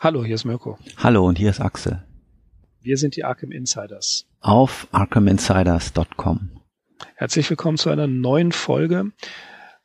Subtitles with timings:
[0.00, 0.78] Hallo, hier ist Mirko.
[0.98, 2.04] Hallo und hier ist Axel.
[2.80, 4.26] Wir sind die Arkham Insiders.
[4.40, 6.50] Auf arkhaminsiders.com.
[7.16, 9.10] Herzlich willkommen zu einer neuen Folge.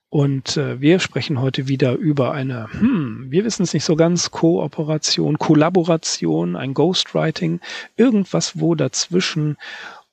[0.09, 4.29] Und äh, wir sprechen heute wieder über eine, hm, wir wissen es nicht so ganz,
[4.29, 7.59] Kooperation, Kollaboration, ein Ghostwriting,
[7.95, 9.57] irgendwas wo dazwischen.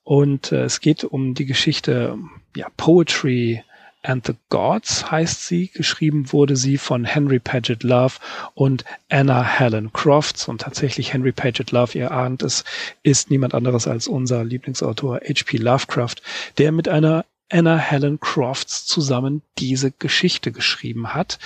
[0.03, 2.17] Und äh, es geht um die Geschichte,
[2.57, 3.63] ja, Poetry,
[4.03, 5.69] and the Gods heißt sie.
[5.69, 8.15] Geschrieben wurde sie von Henry Paget Love
[8.55, 10.49] und Anna Helen Crofts.
[10.49, 12.65] Und tatsächlich Henry Paget Love, ihr ahnt es,
[13.03, 15.59] ist niemand anderes als unser Lieblingsautor H.P.
[15.59, 16.17] Lovecraft,
[16.59, 21.39] der mit einer Anna Helen Crofts zusammen diese Geschichte geschrieben hat.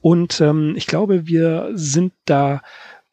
[0.00, 2.62] Und ähm, ich glaube, wir sind da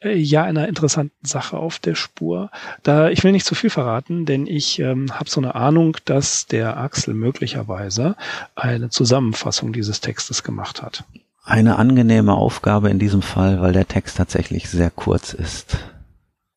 [0.04, 2.52] ja einer interessanten Sache auf der Spur.
[2.84, 6.46] Da ich will nicht zu viel verraten, denn ich ähm, habe so eine Ahnung, dass
[6.46, 8.16] der Axel möglicherweise
[8.56, 11.04] eine Zusammenfassung dieses Textes gemacht hat.
[11.44, 15.78] Eine angenehme Aufgabe in diesem Fall, weil der Text tatsächlich sehr kurz ist.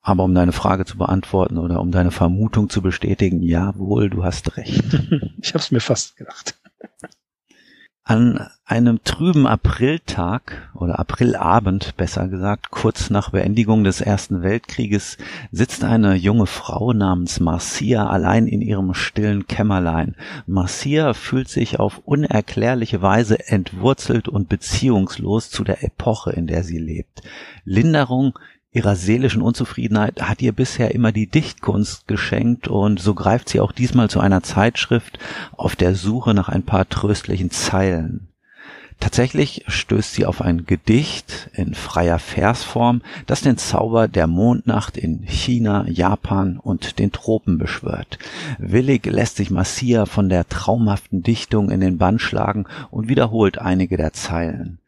[0.03, 4.57] Aber um deine Frage zu beantworten oder um deine Vermutung zu bestätigen, jawohl, du hast
[4.57, 4.85] recht.
[5.41, 6.59] ich habe es mir fast gedacht.
[8.11, 15.17] An einem trüben Apriltag oder Aprilabend, besser gesagt, kurz nach Beendigung des Ersten Weltkrieges,
[15.53, 20.17] sitzt eine junge Frau namens Marcia allein in ihrem stillen Kämmerlein.
[20.49, 26.79] Marcia fühlt sich auf unerklärliche Weise entwurzelt und beziehungslos zu der Epoche, in der sie
[26.79, 27.23] lebt.
[27.65, 28.37] Linderung
[28.73, 33.73] ihrer seelischen Unzufriedenheit hat ihr bisher immer die Dichtkunst geschenkt und so greift sie auch
[33.73, 35.19] diesmal zu einer Zeitschrift
[35.53, 38.29] auf der Suche nach ein paar tröstlichen Zeilen.
[39.01, 45.23] Tatsächlich stößt sie auf ein Gedicht in freier Versform, das den Zauber der Mondnacht in
[45.23, 48.19] China, Japan und den Tropen beschwört.
[48.59, 53.97] Willig lässt sich Massia von der traumhaften Dichtung in den Bann schlagen und wiederholt einige
[53.97, 54.81] der Zeilen.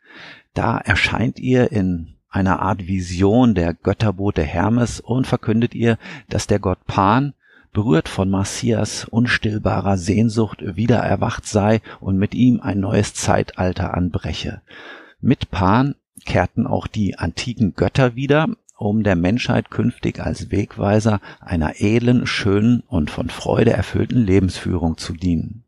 [0.52, 6.58] Da erscheint ihr in einer Art Vision der Götterbote Hermes und verkündet ihr, dass der
[6.58, 7.34] Gott Pan,
[7.72, 14.61] berührt von Marcias unstillbarer Sehnsucht, wieder erwacht sei und mit ihm ein neues Zeitalter anbreche.
[15.20, 21.80] Mit Pan kehrten auch die antiken Götter wieder, um der Menschheit künftig als Wegweiser einer
[21.80, 25.64] edlen, schönen und von Freude erfüllten Lebensführung zu dienen.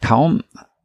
[0.00, 0.42] Kaum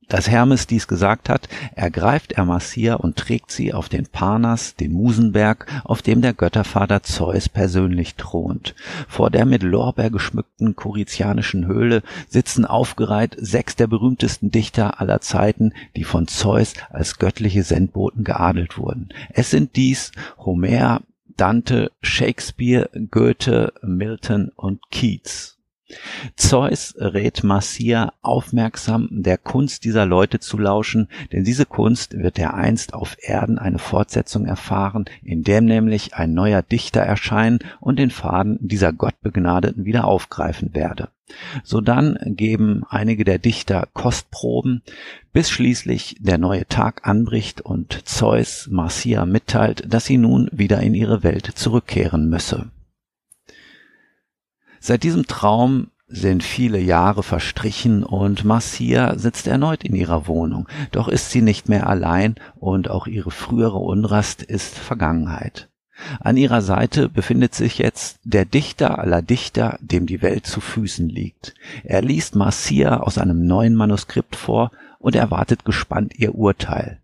[0.07, 4.93] dass Hermes dies gesagt hat, ergreift er Marcia und trägt sie auf den Parnas, den
[4.93, 8.75] Musenberg, auf dem der Göttervater Zeus persönlich thront.
[9.07, 15.73] Vor der mit Lorbeer geschmückten korizianischen Höhle sitzen aufgereiht sechs der berühmtesten Dichter aller Zeiten,
[15.95, 19.09] die von Zeus als göttliche Sendboten geadelt wurden.
[19.31, 21.01] Es sind dies Homer,
[21.37, 25.57] Dante, Shakespeare, Goethe, Milton und Keats.
[26.35, 32.93] Zeus rät Marcia aufmerksam der Kunst dieser Leute zu lauschen, denn diese Kunst wird dereinst
[32.93, 38.93] auf Erden eine Fortsetzung erfahren, indem nämlich ein neuer Dichter erscheinen und den Faden dieser
[38.93, 41.09] Gottbegnadeten wieder aufgreifen werde.
[41.63, 44.81] Sodann geben einige der Dichter Kostproben,
[45.31, 50.93] bis schließlich der neue Tag anbricht und Zeus Marcia mitteilt, dass sie nun wieder in
[50.93, 52.69] ihre Welt zurückkehren müsse.
[54.85, 60.67] Seit diesem Traum sind viele Jahre verstrichen und Marcia sitzt erneut in ihrer Wohnung.
[60.91, 65.69] Doch ist sie nicht mehr allein und auch ihre frühere Unrast ist Vergangenheit.
[66.19, 71.07] An ihrer Seite befindet sich jetzt der Dichter aller Dichter, dem die Welt zu Füßen
[71.07, 71.53] liegt.
[71.85, 74.69] Er liest Marcia aus einem neuen Manuskript vor
[74.99, 76.99] und erwartet gespannt ihr Urteil.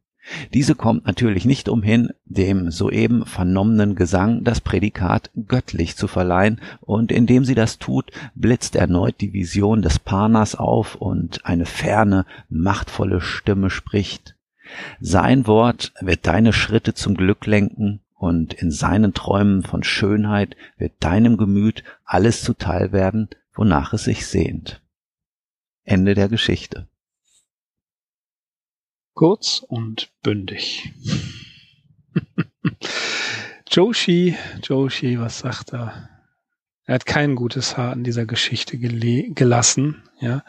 [0.54, 7.12] Diese kommt natürlich nicht umhin, dem soeben vernommenen Gesang das Prädikat göttlich zu verleihen, und
[7.12, 13.22] indem sie das tut, blitzt erneut die Vision des Parnas auf und eine ferne, machtvolle
[13.22, 14.36] Stimme spricht.
[15.00, 20.92] Sein Wort wird deine Schritte zum Glück lenken, und in seinen Träumen von Schönheit wird
[21.00, 24.82] deinem Gemüt alles zuteil werden, wonach es sich sehnt.
[25.86, 26.88] Ende der Geschichte.
[29.14, 30.92] Kurz und bündig.
[33.70, 36.10] Joshi, Joshi, was sagt er?
[36.86, 40.02] Er hat kein gutes Haar an dieser Geschichte gelassen.
[40.20, 40.44] Ja,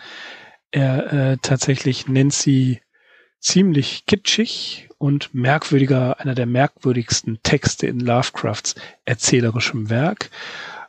[0.71, 2.81] er äh, tatsächlich nennt sie
[3.41, 8.75] ziemlich kitschig und merkwürdiger, einer der merkwürdigsten Texte in Lovecrafts
[9.05, 10.31] erzählerischem Werk.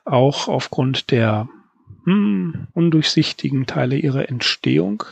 [0.06, 1.50] Auch aufgrund der
[2.06, 5.03] hm, undurchsichtigen Teile ihrer Entstehung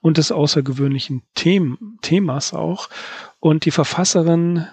[0.00, 2.88] und des außergewöhnlichen Them Themas auch.
[3.40, 4.66] Und die Verfasserin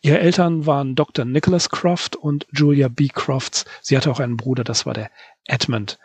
[0.00, 1.24] Ihre Eltern waren Dr.
[1.24, 3.08] Nicholas Croft und Julia B.
[3.08, 3.64] Crofts.
[3.82, 5.10] Sie hatte auch einen Bruder, das war der
[5.44, 5.98] Edmund.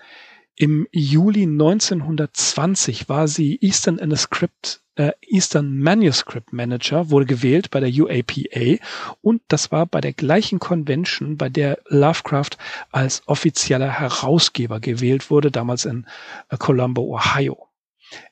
[0.56, 7.90] Im Juli 1920 war sie Eastern Manuscript, äh, Eastern Manuscript Manager, wurde gewählt bei der
[7.90, 8.84] UAPA
[9.22, 12.52] und das war bei der gleichen Convention, bei der Lovecraft
[12.92, 16.06] als offizieller Herausgeber gewählt wurde, damals in
[16.50, 17.70] äh, Colombo, Ohio.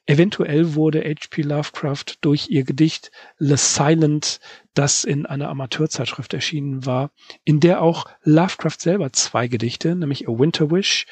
[0.06, 1.42] Eventuell wurde H.P.
[1.42, 4.40] Lovecraft durch ihr Gedicht The Silent,
[4.76, 7.10] das in einer Amateurzeitschrift erschienen war,
[7.46, 11.08] in der auch Lovecraft selber zwei Gedichte, nämlich A Winter Wish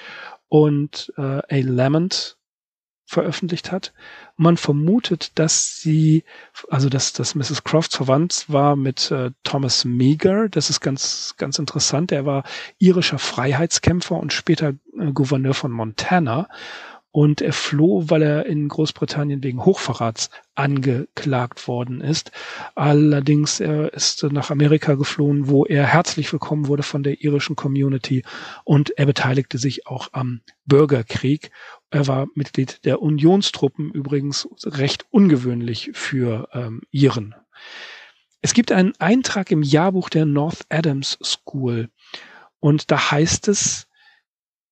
[0.49, 2.37] und äh, A Lament
[3.09, 3.91] veröffentlicht hat.
[4.37, 6.23] Man vermutet, dass sie,
[6.69, 7.63] also dass, dass Mrs.
[7.63, 10.47] Crofts verwandt war mit äh, Thomas Meager.
[10.47, 12.11] Das ist ganz, ganz interessant.
[12.11, 12.43] Er war
[12.77, 16.49] irischer Freiheitskämpfer und später äh, Gouverneur von Montana
[17.11, 22.31] und er floh, weil er in Großbritannien wegen Hochverrats angeklagt worden ist.
[22.75, 28.23] Allerdings er ist nach Amerika geflohen, wo er herzlich willkommen wurde von der irischen Community
[28.63, 31.51] und er beteiligte sich auch am Bürgerkrieg.
[31.89, 37.33] Er war Mitglied der Unionstruppen, übrigens recht ungewöhnlich für ähm, Iren.
[38.41, 41.89] Es gibt einen Eintrag im Jahrbuch der North Adams School
[42.59, 43.87] und da heißt es,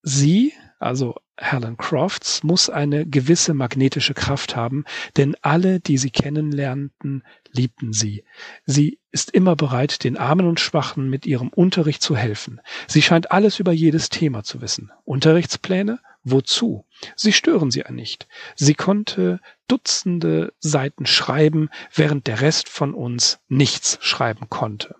[0.04, 4.86] sie, also Helen Crofts muss eine gewisse magnetische Kraft haben,
[5.18, 8.24] denn alle, die sie kennenlernten, liebten sie.
[8.66, 12.60] Sie ist immer bereit, den Armen und Schwachen mit ihrem Unterricht zu helfen.
[12.88, 14.92] Sie scheint alles über jedes Thema zu wissen.
[15.06, 16.00] Unterrichtspläne?
[16.24, 16.86] Wozu?
[17.16, 18.28] Sie stören sie ja nicht.
[18.56, 24.96] Sie konnte Dutzende Seiten schreiben, während der Rest von uns nichts schreiben konnte.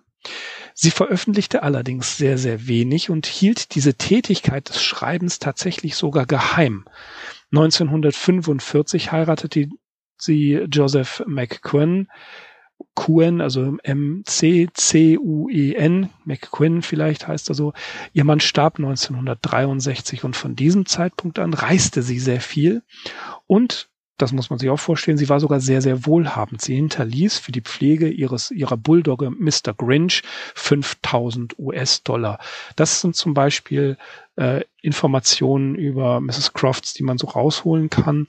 [0.80, 6.84] Sie veröffentlichte allerdings sehr, sehr wenig und hielt diese Tätigkeit des Schreibens tatsächlich sogar geheim.
[7.50, 9.70] 1945 heiratete
[10.18, 12.06] sie Joseph McQuinn,
[12.94, 14.50] Quen, also M-C-C-U-E-N,
[16.24, 17.72] McQuinn vielleicht heißt er so.
[18.12, 22.84] Ihr Mann starb 1963 und von diesem Zeitpunkt an reiste sie sehr viel
[23.48, 23.88] und
[24.18, 25.16] das muss man sich auch vorstellen.
[25.16, 26.60] Sie war sogar sehr, sehr wohlhabend.
[26.60, 29.72] Sie hinterließ für die Pflege ihres, ihrer Bulldogge Mr.
[29.76, 30.22] Grinch
[30.54, 32.38] 5000 US-Dollar.
[32.76, 33.96] Das sind zum Beispiel
[34.36, 36.52] äh, Informationen über Mrs.
[36.52, 38.26] Crofts, die man so rausholen kann.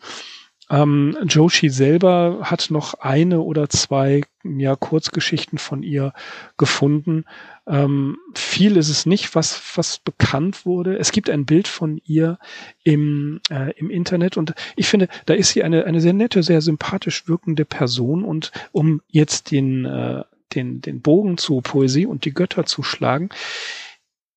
[0.69, 6.13] Ähm, Joshi selber hat noch eine oder zwei ja, Kurzgeschichten von ihr
[6.57, 7.25] gefunden.
[7.69, 10.97] Ähm, viel ist es nicht, was, was bekannt wurde.
[10.97, 12.39] Es gibt ein Bild von ihr
[12.83, 16.61] im, äh, im Internet und ich finde, da ist sie eine, eine sehr nette, sehr
[16.61, 20.23] sympathisch wirkende Person und um jetzt den, äh,
[20.55, 23.29] den, den Bogen zu Poesie und die Götter zu schlagen,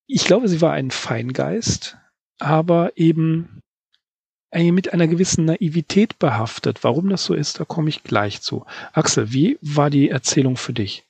[0.05, 1.97] ich glaube, sie war ein Feingeist,
[2.37, 3.61] aber eben
[4.53, 6.83] mit einer gewissen Naivität behaftet.
[6.83, 8.65] Warum das so ist, da komme ich gleich zu.
[8.91, 11.03] Axel, wie war die Erzählung für dich?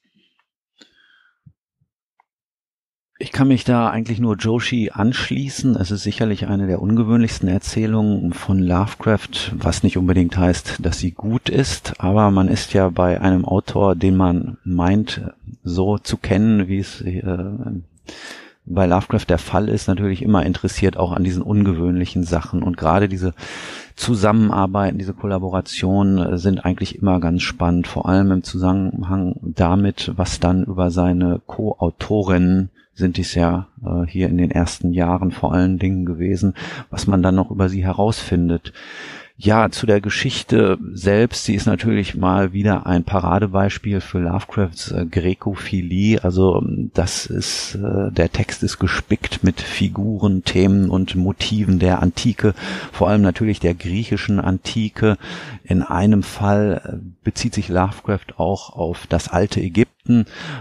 [3.19, 5.75] Ich kann mich da eigentlich nur Joshi anschließen.
[5.75, 11.11] Es ist sicherlich eine der ungewöhnlichsten Erzählungen von Lovecraft, was nicht unbedingt heißt, dass sie
[11.11, 15.21] gut ist, aber man ist ja bei einem Autor, den man meint,
[15.63, 17.23] so zu kennen, wie es äh,
[18.65, 22.63] bei Lovecraft der Fall ist, natürlich immer interessiert auch an diesen ungewöhnlichen Sachen.
[22.63, 23.33] Und gerade diese
[23.95, 30.39] Zusammenarbeiten, diese Kollaborationen äh, sind eigentlich immer ganz spannend, vor allem im Zusammenhang damit, was
[30.39, 35.79] dann über seine Co-Autorinnen sind dies ja äh, hier in den ersten Jahren vor allen
[35.79, 36.53] Dingen gewesen,
[36.89, 38.73] was man dann noch über sie herausfindet.
[39.35, 45.07] Ja, zu der Geschichte selbst, sie ist natürlich mal wieder ein Paradebeispiel für Lovecrafts äh,
[45.07, 46.23] Grekophilie.
[46.23, 52.03] Also ähm, das ist, äh, der Text ist gespickt mit Figuren, Themen und Motiven der
[52.03, 52.53] Antike,
[52.91, 55.17] vor allem natürlich der griechischen Antike.
[55.63, 59.92] In einem Fall äh, bezieht sich Lovecraft auch auf das alte Ägypten.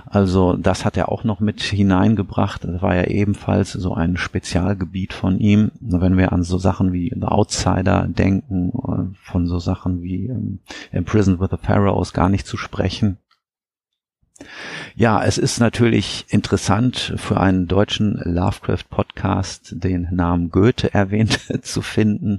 [0.07, 2.65] Also das hat er auch noch mit hineingebracht.
[2.65, 5.73] Das war ja ebenfalls so ein Spezialgebiet von ihm.
[5.81, 10.61] Wenn wir an so Sachen wie The Outsider denken, äh, von so Sachen wie ähm,
[10.93, 13.19] Imprisoned with the Pharaohs gar nicht zu sprechen.
[14.95, 22.39] Ja, es ist natürlich interessant für einen deutschen Lovecraft-Podcast den Namen Goethe erwähnt zu finden.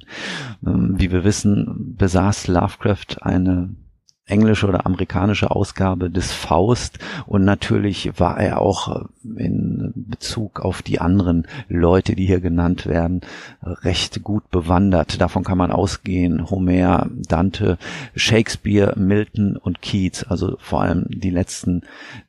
[0.65, 3.75] Ähm, wie wir wissen, besaß Lovecraft eine
[4.25, 11.01] englische oder amerikanische Ausgabe des Faust und natürlich war er auch in Bezug auf die
[11.01, 13.21] anderen Leute, die hier genannt werden,
[13.61, 15.19] recht gut bewandert.
[15.19, 16.49] Davon kann man ausgehen.
[16.49, 17.77] Homer, Dante,
[18.15, 21.81] Shakespeare, Milton und Keats, also vor allem die letzten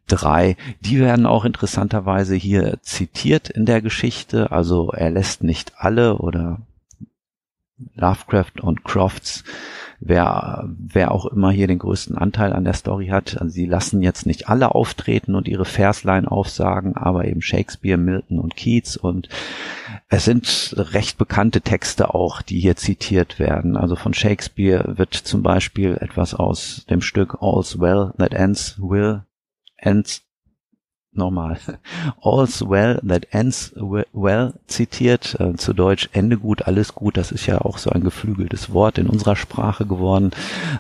[0.09, 4.51] drei, die werden auch interessanterweise hier zitiert in der Geschichte.
[4.51, 6.61] Also er lässt nicht alle oder
[7.95, 9.45] Lovecraft und Crofts
[10.01, 13.41] wer, wer auch immer hier den größten Anteil an der Story hat.
[13.41, 18.39] Also sie lassen jetzt nicht alle auftreten und ihre Verslein aufsagen, aber eben Shakespeare, Milton
[18.39, 19.29] und Keats und
[20.09, 23.77] es sind recht bekannte Texte auch, die hier zitiert werden.
[23.77, 29.23] Also von Shakespeare wird zum Beispiel etwas aus dem Stück All's Well That Ends Will
[29.77, 30.23] Ends
[31.17, 31.59] nochmal.
[32.23, 37.17] All's well that ends well zitiert, äh, zu Deutsch Ende gut, alles gut.
[37.17, 40.31] Das ist ja auch so ein geflügeltes Wort in unserer Sprache geworden.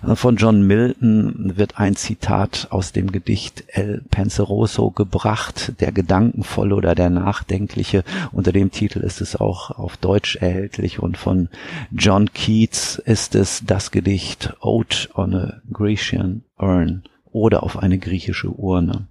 [0.06, 6.74] Äh, von John Milton wird ein Zitat aus dem Gedicht El Penseroso gebracht, der Gedankenvolle
[6.74, 8.04] oder der Nachdenkliche.
[8.32, 11.48] Unter dem Titel ist es auch auf Deutsch erhältlich und von
[11.90, 18.48] John Keats ist es das Gedicht Ode on a Grecian Urn oder auf eine griechische
[18.48, 19.08] Urne.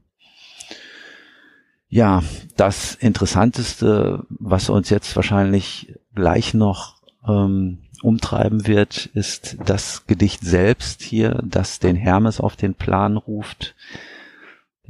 [1.93, 2.23] Ja,
[2.57, 11.03] das Interessanteste, was uns jetzt wahrscheinlich gleich noch ähm, umtreiben wird, ist das Gedicht selbst
[11.03, 13.75] hier, das den Hermes auf den Plan ruft.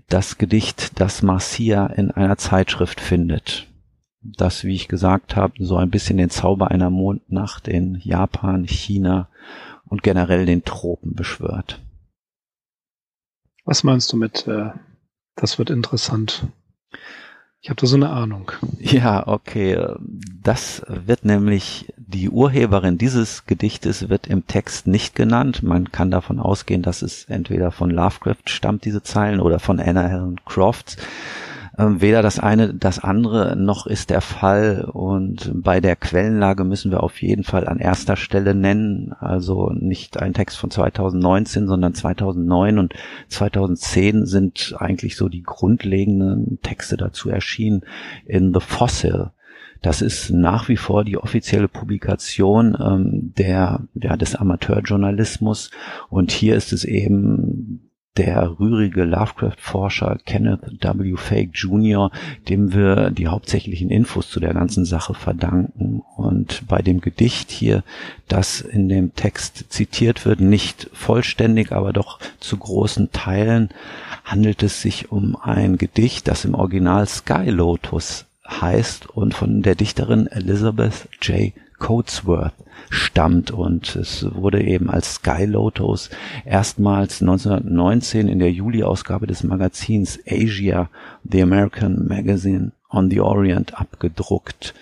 [0.08, 3.68] Das Gedicht, das Marcia in einer Zeitschrift findet.
[4.22, 9.28] Das, wie ich gesagt habe, so ein bisschen den Zauber einer Mondnacht in Japan, China
[9.86, 11.82] und generell den Tropen beschwört.
[13.66, 14.72] Was meinst du mit, äh,
[15.36, 16.48] das wird interessant?
[17.62, 18.52] Ich habe da so eine Ahnung.
[18.80, 19.80] Ja, okay.
[20.44, 25.64] Das wird nämlich die Urheberin dieses Gedichtes wird im Text nicht genannt.
[25.64, 30.08] Man kann davon ausgehen, dass es entweder von Lovecraft stammt, diese Zeilen, oder von Anna
[30.08, 30.98] Helen Crofts.
[31.78, 34.86] Ähm, weder das eine, das andere noch ist der Fall.
[34.92, 39.14] Und bei der Quellenlage müssen wir auf jeden Fall an erster Stelle nennen.
[39.20, 42.94] Also nicht ein Text von 2019, sondern 2009 und
[43.30, 47.82] 2010 sind eigentlich so die grundlegenden Texte dazu erschienen
[48.26, 49.32] in The Fossil.
[49.82, 55.72] Das ist nach wie vor die offizielle Publikation ähm, der, ja, des Amateurjournalismus.
[56.10, 61.16] Und hier ist es eben der rührige Lovecraft-Forscher Kenneth W.
[61.18, 62.12] Fake Jr.,
[62.48, 66.04] dem wir die hauptsächlichen Infos zu der ganzen Sache verdanken.
[66.16, 67.84] Und bei dem Gedicht hier,
[68.28, 73.70] das in dem Text zitiert wird, nicht vollständig, aber doch zu großen Teilen,
[74.24, 79.76] handelt es sich um ein Gedicht, das im Original Sky Lotus heißt und von der
[79.76, 81.54] Dichterin Elizabeth J.
[81.84, 82.54] Coatsworth
[82.90, 86.10] stammt und es wurde eben als Sky Lotus
[86.46, 90.90] erstmals 1919 in der Juli-Ausgabe des Magazins Asia,
[91.30, 94.74] The American Magazine on the Orient abgedruckt.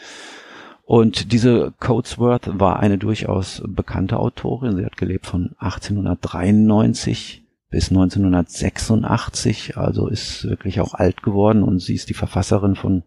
[0.86, 4.76] Und diese Coatsworth war eine durchaus bekannte Autorin.
[4.78, 11.96] Sie hat gelebt von 1893 bis 1986, also ist wirklich auch alt geworden und sie
[11.96, 13.02] ist die Verfasserin von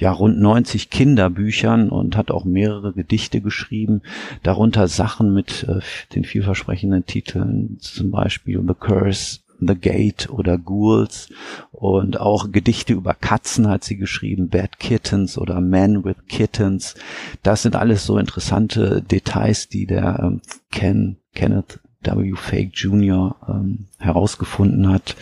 [0.00, 4.02] ja rund 90 Kinderbüchern und hat auch mehrere Gedichte geschrieben,
[4.42, 5.80] darunter Sachen mit äh,
[6.14, 11.28] den vielversprechenden Titeln, zum Beispiel The Curse The Gate oder Ghouls
[11.70, 16.94] und auch Gedichte über Katzen hat sie geschrieben, Bad Kittens oder Men with Kittens.
[17.42, 20.40] Das sind alles so interessante Details, die der ähm,
[20.70, 22.32] Ken, Kenneth W.
[22.34, 23.36] Fake Jr.
[23.48, 25.14] Ähm, herausgefunden hat.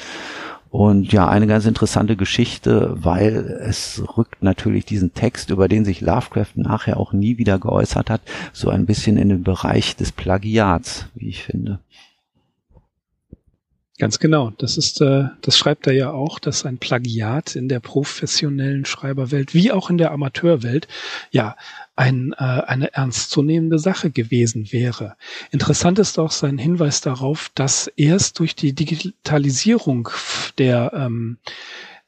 [0.71, 6.01] Und ja, eine ganz interessante Geschichte, weil es rückt natürlich diesen Text, über den sich
[6.01, 8.21] Lovecraft nachher auch nie wieder geäußert hat,
[8.53, 11.81] so ein bisschen in den Bereich des Plagiats, wie ich finde.
[13.99, 14.53] Ganz genau.
[14.59, 19.55] Das ist, äh, das schreibt er ja auch, dass ein Plagiat in der professionellen Schreiberwelt
[19.55, 20.87] wie auch in der Amateurwelt
[21.33, 21.57] ja
[21.99, 25.17] ein, äh, eine ernstzunehmende Sache gewesen wäre.
[25.51, 30.09] Interessant ist auch sein Hinweis darauf, dass erst durch die Digitalisierung
[30.59, 31.39] der, ähm,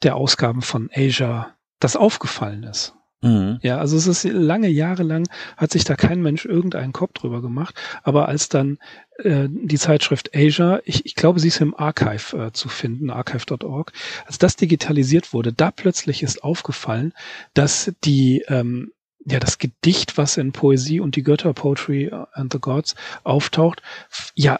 [0.01, 2.95] der Ausgaben von Asia das aufgefallen ist.
[3.21, 3.59] Mhm.
[3.61, 7.41] Ja, also es ist lange Jahre lang hat sich da kein Mensch irgendeinen Kopf drüber
[7.41, 7.75] gemacht.
[8.01, 8.79] Aber als dann
[9.17, 13.91] äh, die Zeitschrift Asia, ich, ich glaube, sie ist im Archive äh, zu finden, archive.org,
[14.25, 17.13] als das digitalisiert wurde, da plötzlich ist aufgefallen,
[17.53, 18.93] dass die ähm,
[19.25, 23.81] ja, das Gedicht, was in Poesie und die Götter, Poetry and the Gods auftaucht,
[24.35, 24.59] ja,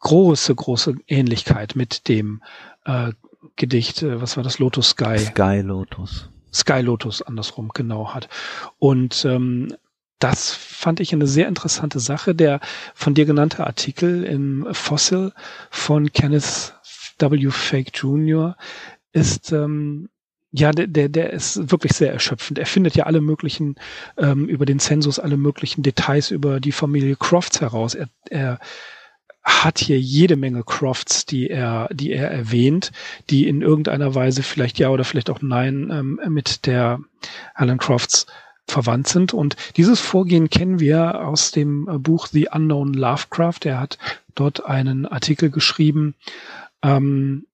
[0.00, 2.42] große, große Ähnlichkeit mit dem
[2.84, 3.12] äh,
[3.56, 5.18] Gedicht, äh, was war das, Lotus Sky?
[5.18, 6.28] Sky Lotus.
[6.52, 8.28] Sky Lotus andersrum genau hat.
[8.78, 9.74] Und ähm,
[10.18, 12.34] das fand ich eine sehr interessante Sache.
[12.34, 12.60] Der
[12.94, 15.32] von dir genannte Artikel im Fossil
[15.70, 16.74] von Kenneth
[17.18, 17.50] W.
[17.50, 18.56] Fake Jr.
[19.12, 20.08] ist ähm,
[20.52, 22.58] ja, der, der, der ist wirklich sehr erschöpfend.
[22.58, 23.76] Er findet ja alle möglichen,
[24.16, 27.94] ähm, über den Zensus alle möglichen Details über die Familie Crofts heraus.
[27.94, 28.58] Er, er
[29.42, 32.92] hat hier jede Menge Crofts, die er, die er erwähnt,
[33.30, 37.00] die in irgendeiner Weise vielleicht ja oder vielleicht auch nein ähm, mit der
[37.54, 38.26] Alan Crofts
[38.66, 39.32] verwandt sind.
[39.32, 43.60] Und dieses Vorgehen kennen wir aus dem äh, Buch The Unknown Lovecraft.
[43.64, 43.98] Er hat
[44.34, 46.14] dort einen Artikel geschrieben
[46.82, 47.46] ähm,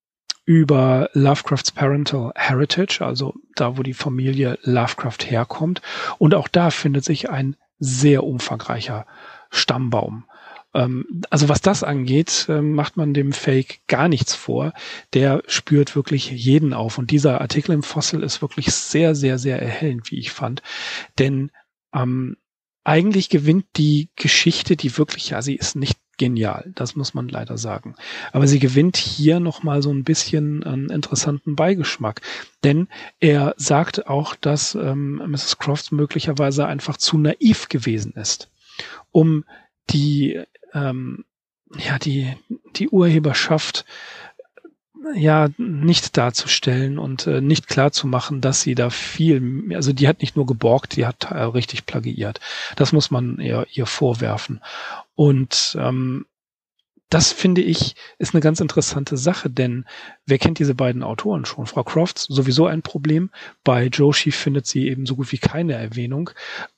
[0.47, 5.83] über Lovecrafts Parental Heritage, also da, wo die Familie Lovecraft herkommt.
[6.19, 9.07] Und auch da findet sich ein sehr umfangreicher
[9.51, 10.25] Stammbaum.
[10.73, 14.73] Ähm, also was das angeht, ähm, macht man dem Fake gar nichts vor.
[15.15, 16.97] Der spürt wirklich jeden auf.
[16.97, 20.63] Und dieser Artikel im Fossil ist wirklich sehr, sehr, sehr erhellend, wie ich fand.
[21.19, 21.51] Denn
[21.93, 22.37] ähm,
[22.85, 27.59] eigentlich gewinnt die Geschichte, die wirklich, ja, sie ist nicht genial, das muss man leider
[27.59, 27.95] sagen.
[28.33, 32.21] Aber sie gewinnt hier nochmal so ein bisschen einen interessanten Beigeschmack.
[32.65, 32.89] Denn
[33.21, 35.59] er sagt auch, dass ähm, Mrs.
[35.59, 38.51] Crofts möglicherweise einfach zu naiv gewesen ist,
[39.13, 39.45] um
[39.91, 40.41] die
[40.75, 41.25] ähm,
[41.75, 42.37] ja, die,
[42.77, 43.85] die Urheberschaft
[45.15, 50.09] ja nicht darzustellen und äh, nicht klar zu machen, dass sie da viel, also die
[50.09, 52.41] hat nicht nur geborgt, die hat äh, richtig plagiiert.
[52.77, 54.61] Das muss man ihr, ihr vorwerfen.
[55.17, 56.27] Und ähm,
[57.09, 59.85] das finde ich ist eine ganz interessante Sache, denn
[60.27, 61.67] wer kennt diese beiden Autoren schon?
[61.67, 63.31] Frau Crofts sowieso ein Problem.
[63.63, 66.31] Bei Joshi findet sie eben so gut wie keine Erwähnung.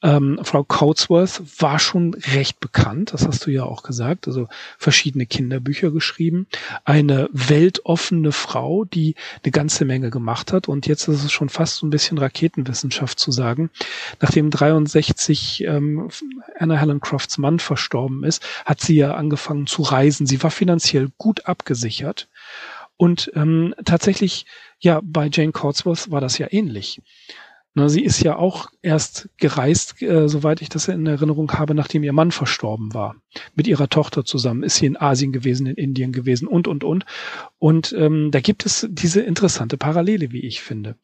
[0.02, 5.24] Ähm, Frau Coatsworth war schon recht bekannt, das hast du ja auch gesagt, also verschiedene
[5.24, 6.46] Kinderbücher geschrieben.
[6.84, 11.76] Eine weltoffene Frau, die eine ganze Menge gemacht hat und jetzt ist es schon fast
[11.76, 13.70] so ein bisschen Raketenwissenschaft zu sagen.
[14.20, 16.10] Nachdem 63 ähm,
[16.58, 20.26] Anna Helen Crofts Mann verstorben ist, hat sie ja angefangen zu reisen gewesen.
[20.26, 22.28] Sie war finanziell gut abgesichert.
[22.96, 24.46] Und ähm, tatsächlich,
[24.80, 27.00] ja, bei Jane Cotsworth war das ja ähnlich.
[27.74, 32.02] Na, sie ist ja auch erst gereist, äh, soweit ich das in Erinnerung habe, nachdem
[32.02, 33.14] ihr Mann verstorben war.
[33.54, 37.04] Mit ihrer Tochter zusammen ist sie in Asien gewesen, in Indien gewesen und, und, und.
[37.58, 40.96] Und ähm, da gibt es diese interessante Parallele, wie ich finde.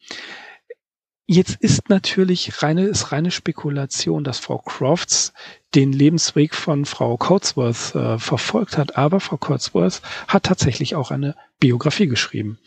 [1.27, 5.33] Jetzt ist natürlich reine, ist reine Spekulation, dass Frau Crofts
[5.75, 11.35] den Lebensweg von Frau Coatsworth äh, verfolgt hat, aber Frau Coatsworth hat tatsächlich auch eine
[11.61, 12.59] Biografie geschrieben.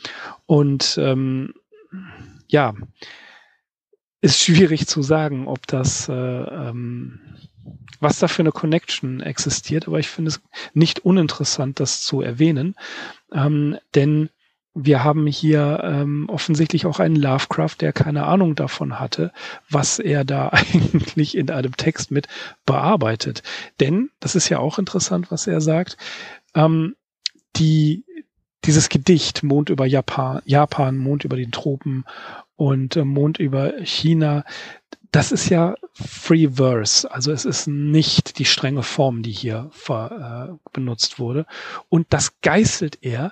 [0.48, 1.54] Und ähm,
[2.48, 2.74] ja,
[4.22, 7.20] ist schwierig zu sagen, ob das, äh, ähm,
[8.00, 10.42] was da für eine Connection existiert, aber ich finde es
[10.74, 12.76] nicht uninteressant, das zu erwähnen,
[13.32, 14.30] ähm, denn
[14.80, 19.32] wir haben hier ähm, offensichtlich auch einen Lovecraft, der keine Ahnung davon hatte,
[19.70, 22.28] was er da eigentlich in einem Text mit
[22.66, 23.44] bearbeitet.
[23.80, 25.98] Denn, das ist ja auch interessant, was er sagt,
[26.54, 26.96] ähm,
[27.56, 28.06] die,
[28.66, 32.06] dieses Gedicht Mond über Japan, Japan, Mond über den Tropen
[32.56, 34.44] und äh, Mond über China,
[35.12, 40.52] das ist ja Free Verse, also es ist nicht die strenge Form, die hier ver,
[40.52, 41.46] äh, benutzt wurde.
[41.90, 43.32] Und das geißelt er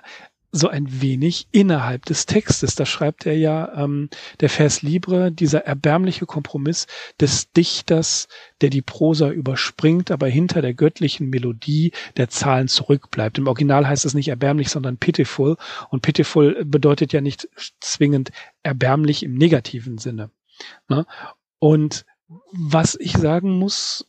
[0.56, 2.74] so ein wenig innerhalb des Textes.
[2.74, 4.08] Da schreibt er ja ähm,
[4.40, 6.86] der Vers Libre, dieser erbärmliche Kompromiss
[7.20, 8.28] des Dichters,
[8.60, 13.38] der die Prosa überspringt, aber hinter der göttlichen Melodie der Zahlen zurückbleibt.
[13.38, 15.56] Im Original heißt es nicht erbärmlich, sondern pitiful.
[15.90, 17.48] Und pitiful bedeutet ja nicht
[17.80, 18.30] zwingend
[18.62, 20.30] erbärmlich im negativen Sinne.
[20.88, 21.06] Ne?
[21.58, 22.04] Und
[22.50, 24.08] was ich sagen muss,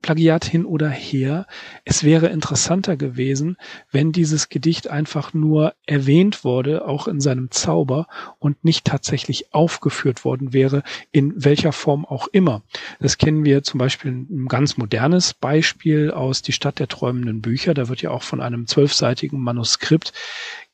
[0.00, 1.46] Plagiat hin oder her.
[1.84, 3.56] Es wäre interessanter gewesen,
[3.90, 8.06] wenn dieses Gedicht einfach nur erwähnt wurde, auch in seinem Zauber
[8.38, 10.82] und nicht tatsächlich aufgeführt worden wäre,
[11.12, 12.62] in welcher Form auch immer.
[13.00, 17.74] Das kennen wir zum Beispiel ein ganz modernes Beispiel aus Die Stadt der träumenden Bücher.
[17.74, 20.12] Da wird ja auch von einem zwölfseitigen Manuskript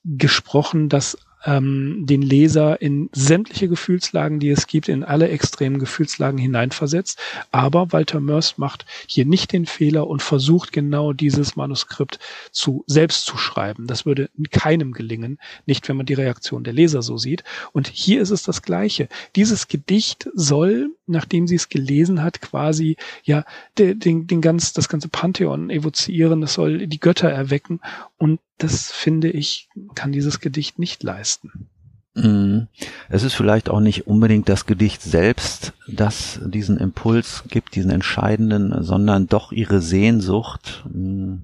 [0.04, 6.38] gesprochen, das ähm, den Leser in sämtliche Gefühlslagen, die es gibt, in alle extremen Gefühlslagen
[6.38, 7.18] hineinversetzt.
[7.50, 12.18] Aber Walter Mörs macht hier nicht den Fehler und versucht genau dieses Manuskript
[12.50, 13.86] zu selbst zu schreiben.
[13.86, 17.44] Das würde keinem gelingen, nicht wenn man die Reaktion der Leser so sieht.
[17.72, 19.08] Und hier ist es das Gleiche.
[19.36, 23.44] Dieses Gedicht soll, nachdem sie es gelesen hat, quasi ja
[23.78, 26.42] den, den, ganz, das ganze Pantheon evozieren.
[26.42, 27.80] Es soll die Götter erwecken
[28.16, 31.68] und das finde ich, kann dieses Gedicht nicht leisten.
[32.14, 32.68] Mhm.
[33.08, 38.84] Es ist vielleicht auch nicht unbedingt das Gedicht selbst, das diesen Impuls gibt, diesen entscheidenden,
[38.84, 41.42] sondern doch ihre Sehnsucht, mhm,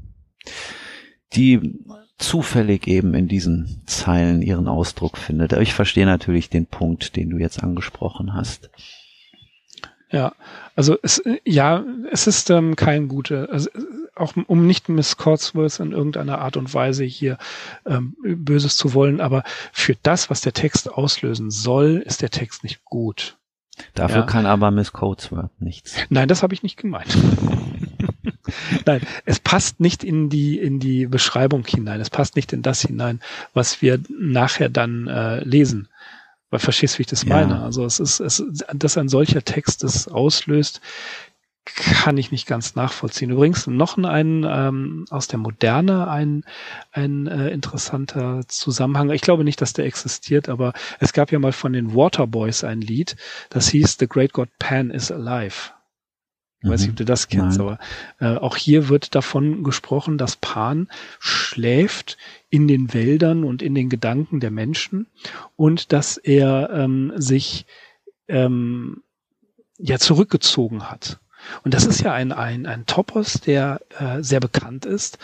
[1.34, 1.80] die
[2.18, 5.52] zufällig eben in diesen Zeilen ihren Ausdruck findet.
[5.52, 8.70] Aber ich verstehe natürlich den Punkt, den du jetzt angesprochen hast.
[10.10, 10.32] Ja,
[10.74, 13.70] also es, ja, es ist ähm, kein guter, also
[14.16, 17.38] auch um nicht Miss Cotsworth in irgendeiner Art und Weise hier
[17.86, 22.64] ähm, Böses zu wollen, aber für das, was der Text auslösen soll, ist der Text
[22.64, 23.36] nicht gut.
[23.94, 24.26] Dafür ja.
[24.26, 25.94] kann aber Miss Cotsworth nichts.
[26.10, 27.16] Nein, das habe ich nicht gemeint.
[28.86, 32.00] Nein, es passt nicht in die in die Beschreibung hinein.
[32.00, 33.20] Es passt nicht in das hinein,
[33.54, 35.88] was wir nachher dann äh, lesen.
[36.50, 37.34] Weil verstehst, wie ich das ja.
[37.34, 37.62] meine?
[37.62, 40.80] Also es ist, es, dass ein solcher Text es auslöst,
[41.64, 43.30] kann ich nicht ganz nachvollziehen.
[43.30, 46.44] Übrigens noch ein ähm, aus der Moderne ein,
[46.90, 49.10] ein äh, interessanter Zusammenhang.
[49.10, 52.80] Ich glaube nicht, dass der existiert, aber es gab ja mal von den Waterboys ein
[52.80, 53.16] Lied,
[53.50, 55.70] das hieß The Great God Pan is Alive.
[56.62, 57.78] Ich weiß nicht, ob du das kennst, Nein.
[58.20, 62.18] aber äh, auch hier wird davon gesprochen, dass Pan schläft
[62.50, 65.06] in den Wäldern und in den Gedanken der Menschen
[65.56, 67.64] und dass er ähm, sich
[68.28, 69.02] ähm,
[69.78, 71.18] ja zurückgezogen hat.
[71.64, 75.18] Und das ist ja ein, ein, ein Topos, der äh, sehr bekannt ist,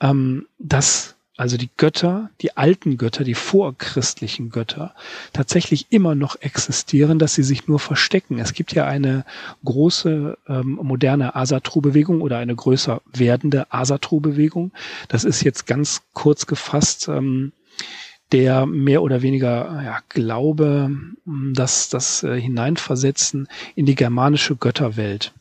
[0.00, 4.94] ähm, dass also die Götter, die alten Götter, die vorchristlichen Götter,
[5.32, 8.38] tatsächlich immer noch existieren, dass sie sich nur verstecken.
[8.38, 9.24] Es gibt ja eine
[9.64, 14.72] große ähm, moderne Asatru-Bewegung oder eine größer werdende Asatru-Bewegung.
[15.08, 17.52] Das ist jetzt ganz kurz gefasst ähm,
[18.32, 20.90] der mehr oder weniger ja, Glaube,
[21.54, 25.34] dass das äh, Hineinversetzen in die germanische Götterwelt.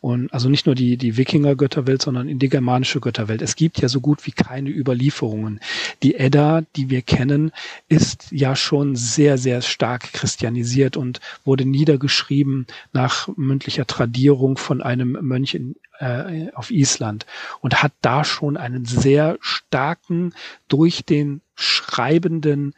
[0.00, 3.42] Und also nicht nur die, die Wikinger-Götterwelt, sondern in die germanische Götterwelt.
[3.42, 5.60] Es gibt ja so gut wie keine Überlieferungen.
[6.02, 7.52] Die Edda, die wir kennen,
[7.88, 15.18] ist ja schon sehr, sehr stark christianisiert und wurde niedergeschrieben nach mündlicher Tradierung von einem
[15.20, 17.26] Mönch in, äh, auf Island
[17.60, 20.34] und hat da schon einen sehr starken,
[20.68, 22.74] durch den schreibenden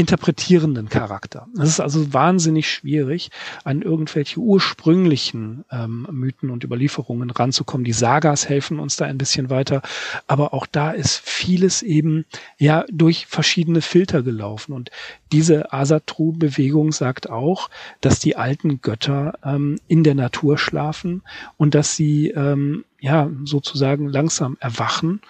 [0.00, 1.46] interpretierenden Charakter.
[1.60, 3.30] Es ist also wahnsinnig schwierig,
[3.64, 7.84] an irgendwelche ursprünglichen ähm, Mythen und Überlieferungen ranzukommen.
[7.84, 9.82] Die Sagas helfen uns da ein bisschen weiter,
[10.26, 12.24] aber auch da ist vieles eben
[12.56, 14.72] ja durch verschiedene Filter gelaufen.
[14.72, 14.90] Und
[15.32, 17.68] diese Asatru-Bewegung sagt auch,
[18.00, 21.22] dass die alten Götter ähm, in der Natur schlafen
[21.58, 25.20] und dass sie ähm, ja sozusagen langsam erwachen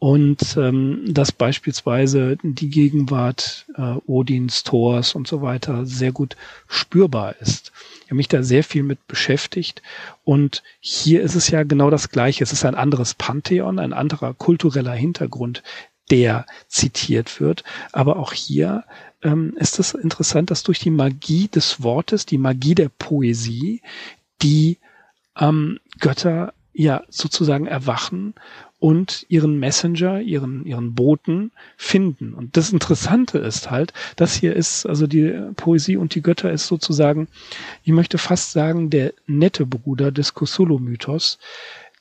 [0.00, 6.36] und ähm, dass beispielsweise die Gegenwart äh, Odins, Thors und so weiter sehr gut
[6.68, 7.70] spürbar ist.
[7.98, 9.82] Ich habe mich da sehr viel mit beschäftigt
[10.24, 12.42] und hier ist es ja genau das Gleiche.
[12.42, 15.62] Es ist ein anderes Pantheon, ein anderer kultureller Hintergrund,
[16.10, 17.62] der zitiert wird.
[17.92, 18.84] Aber auch hier
[19.22, 23.82] ähm, ist es interessant, dass durch die Magie des Wortes, die Magie der Poesie,
[24.40, 24.78] die
[25.38, 28.32] ähm, Götter ja sozusagen erwachen
[28.80, 32.32] und ihren Messenger, ihren, ihren Boten finden.
[32.32, 36.66] Und das Interessante ist halt, das hier ist, also die Poesie und die Götter ist
[36.66, 37.28] sozusagen,
[37.84, 41.38] ich möchte fast sagen, der nette Bruder des Cthulhu-Mythos.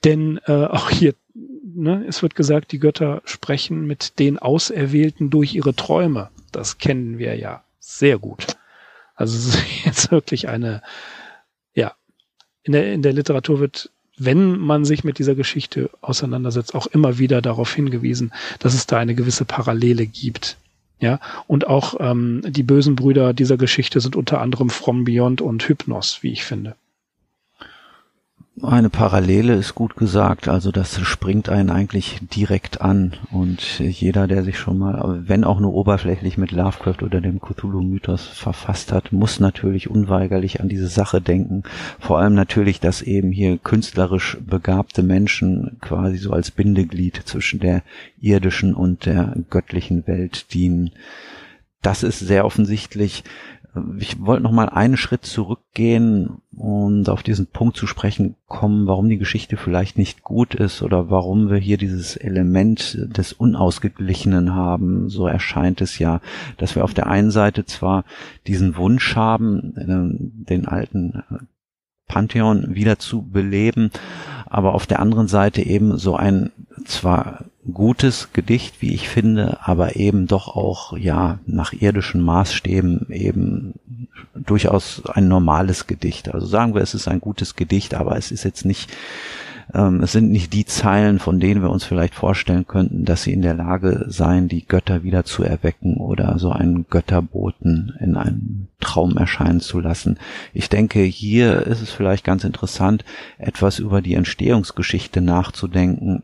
[0.05, 5.53] Denn äh, auch hier, ne, es wird gesagt, die Götter sprechen mit den Auserwählten durch
[5.53, 6.29] ihre Träume.
[6.53, 8.57] Das kennen wir ja sehr gut.
[9.15, 10.81] Also es ist jetzt wirklich eine,
[11.73, 11.93] ja,
[12.63, 17.17] in der, in der Literatur wird wenn man sich mit dieser Geschichte auseinandersetzt, auch immer
[17.17, 20.57] wieder darauf hingewiesen, dass es da eine gewisse Parallele gibt.
[21.01, 25.67] Ja, und auch ähm, die bösen Brüder dieser Geschichte sind unter anderem From Beyond und
[25.67, 26.75] Hypnos, wie ich finde.
[28.63, 34.43] Eine Parallele ist gut gesagt, also das springt einen eigentlich direkt an und jeder, der
[34.43, 39.39] sich schon mal, wenn auch nur oberflächlich mit Lovecraft oder dem Cthulhu-Mythos verfasst hat, muss
[39.39, 41.63] natürlich unweigerlich an diese Sache denken.
[41.99, 47.83] Vor allem natürlich, dass eben hier künstlerisch begabte Menschen quasi so als Bindeglied zwischen der
[48.19, 50.91] irdischen und der göttlichen Welt dienen.
[51.81, 53.23] Das ist sehr offensichtlich
[53.97, 59.09] ich wollte noch mal einen Schritt zurückgehen und auf diesen Punkt zu sprechen kommen, warum
[59.09, 65.09] die Geschichte vielleicht nicht gut ist oder warum wir hier dieses Element des Unausgeglichenen haben.
[65.09, 66.19] So erscheint es ja,
[66.57, 68.05] dass wir auf der einen Seite zwar
[68.47, 71.23] diesen Wunsch haben, äh, den alten
[72.07, 73.91] Pantheon wieder zu beleben,
[74.47, 76.51] aber auf der anderen Seite eben so ein
[76.85, 83.73] zwar gutes Gedicht, wie ich finde, aber eben doch auch, ja, nach irdischen Maßstäben eben
[84.33, 86.33] durchaus ein normales Gedicht.
[86.33, 88.91] Also sagen wir, es ist ein gutes Gedicht, aber es ist jetzt nicht,
[89.73, 93.33] ähm, es sind nicht die Zeilen, von denen wir uns vielleicht vorstellen könnten, dass sie
[93.33, 98.67] in der Lage seien, die Götter wieder zu erwecken oder so einen Götterboten in einem
[98.79, 100.17] Traum erscheinen zu lassen.
[100.53, 103.03] Ich denke, hier ist es vielleicht ganz interessant,
[103.37, 106.23] etwas über die Entstehungsgeschichte nachzudenken,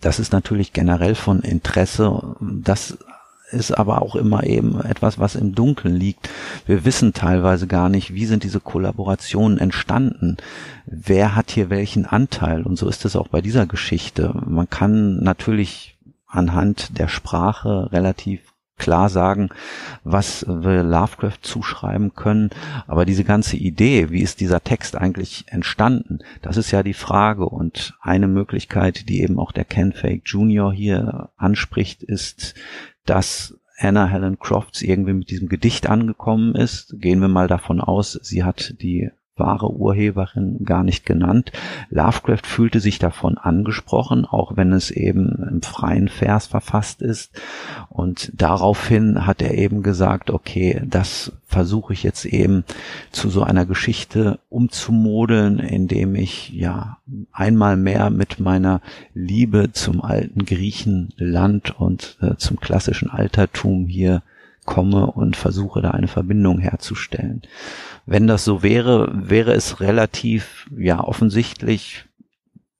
[0.00, 2.36] das ist natürlich generell von Interesse.
[2.40, 2.98] Das
[3.50, 6.28] ist aber auch immer eben etwas, was im Dunkeln liegt.
[6.66, 10.36] Wir wissen teilweise gar nicht, wie sind diese Kollaborationen entstanden.
[10.86, 12.62] Wer hat hier welchen Anteil?
[12.62, 14.34] Und so ist es auch bei dieser Geschichte.
[14.46, 19.50] Man kann natürlich anhand der Sprache relativ klar sagen,
[20.02, 22.50] was wir Lovecraft zuschreiben können.
[22.86, 27.46] Aber diese ganze Idee, wie ist dieser Text eigentlich entstanden, das ist ja die Frage.
[27.46, 30.72] Und eine Möglichkeit, die eben auch der Ken Fake Jr.
[30.72, 32.54] hier anspricht, ist,
[33.06, 36.94] dass Anna Helen Crofts irgendwie mit diesem Gedicht angekommen ist.
[36.98, 41.52] Gehen wir mal davon aus, sie hat die wahre Urheberin gar nicht genannt.
[41.90, 47.32] Lovecraft fühlte sich davon angesprochen, auch wenn es eben im freien Vers verfasst ist.
[47.88, 52.64] Und daraufhin hat er eben gesagt, okay, das versuche ich jetzt eben
[53.10, 56.98] zu so einer Geschichte umzumodeln, indem ich ja
[57.32, 58.80] einmal mehr mit meiner
[59.14, 64.22] Liebe zum alten Griechenland und äh, zum klassischen Altertum hier
[64.64, 67.42] komme und versuche da eine Verbindung herzustellen.
[68.06, 72.04] Wenn das so wäre, wäre es relativ, ja, offensichtlich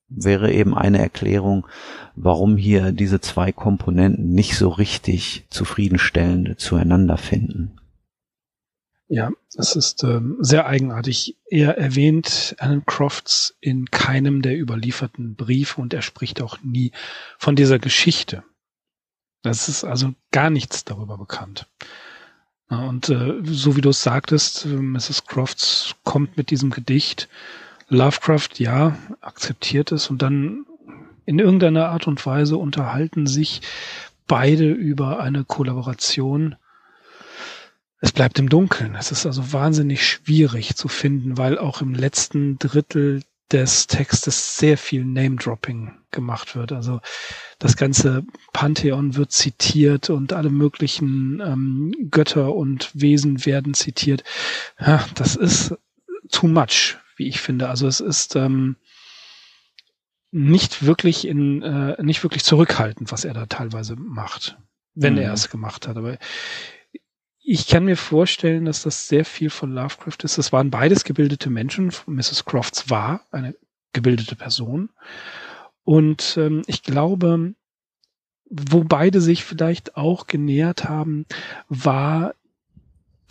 [0.07, 1.67] wäre eben eine Erklärung,
[2.15, 7.79] warum hier diese zwei Komponenten nicht so richtig zufriedenstellend zueinander finden.
[9.07, 11.37] Ja, es ist ähm, sehr eigenartig.
[11.47, 16.91] Er erwähnt Alan Crofts in keinem der überlieferten Briefe und er spricht auch nie
[17.37, 18.43] von dieser Geschichte.
[19.45, 21.67] Das ist also gar nichts darüber bekannt.
[22.67, 25.27] Und äh, so wie du es sagtest, Mrs.
[25.27, 27.29] Crofts kommt mit diesem Gedicht.
[27.87, 30.65] Lovecraft, ja, akzeptiert es und dann
[31.27, 33.61] in irgendeiner Art und Weise unterhalten sich
[34.25, 36.55] beide über eine Kollaboration.
[38.01, 38.95] Es bleibt im Dunkeln.
[38.95, 44.77] Es ist also wahnsinnig schwierig zu finden, weil auch im letzten Drittel des Textes sehr
[44.77, 46.71] viel Name-Dropping gemacht wird.
[46.71, 46.99] Also
[47.59, 54.23] das ganze Pantheon wird zitiert und alle möglichen ähm, Götter und Wesen werden zitiert.
[54.79, 55.75] Ja, das ist
[56.31, 57.69] too much, wie ich finde.
[57.69, 58.77] Also es ist ähm,
[60.31, 64.57] nicht wirklich in äh, nicht wirklich zurückhaltend, was er da teilweise macht,
[64.95, 65.19] wenn mhm.
[65.19, 65.97] er es gemacht hat.
[65.97, 66.17] Aber
[67.47, 70.37] ich kann mir vorstellen, dass das sehr viel von Lovecraft ist.
[70.39, 71.91] Das waren beides gebildete Menschen.
[72.07, 72.43] Mrs.
[72.45, 73.55] Crofts war eine
[73.93, 74.89] gebildete Person.
[75.83, 77.53] Und ähm, ich glaube,
[78.49, 81.25] wo beide sich vielleicht auch genähert haben,
[81.69, 82.33] war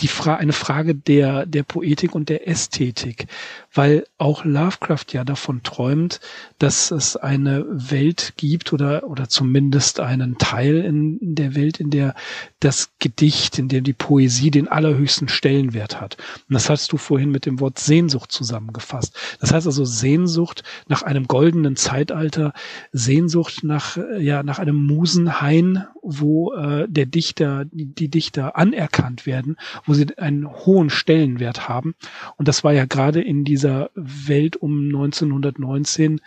[0.01, 3.27] die Fra eine Frage der, der Poetik und der Ästhetik,
[3.73, 6.21] weil auch Lovecraft ja davon träumt,
[6.59, 12.15] dass es eine Welt gibt oder, oder zumindest einen Teil in der Welt, in der
[12.59, 16.17] das Gedicht, in dem die Poesie den allerhöchsten Stellenwert hat.
[16.49, 19.17] Und das hast du vorhin mit dem Wort Sehnsucht zusammengefasst.
[19.41, 22.53] Das heißt also Sehnsucht nach einem goldenen Zeitalter,
[22.93, 29.57] Sehnsucht nach, ja, nach einem Musenhain, wo äh, der Dichter, die, die Dichter anerkannt werden,
[29.85, 31.95] wo sie einen hohen Stellenwert haben.
[32.37, 36.21] Und das war ja gerade in dieser Welt um 1919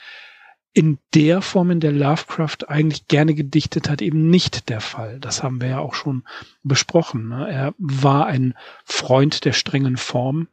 [0.74, 5.20] in der Form, in der Lovecraft eigentlich gerne gedichtet hat, eben nicht der Fall.
[5.20, 6.24] Das haben wir ja auch schon
[6.62, 7.30] besprochen.
[7.30, 7.50] Ne?
[7.50, 8.54] Er war ein
[8.86, 10.50] Freund der strengen Form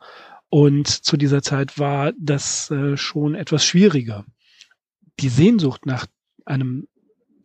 [0.48, 4.24] und zu dieser Zeit war das äh, schon etwas schwieriger.
[5.20, 6.06] Die Sehnsucht nach
[6.46, 6.86] einem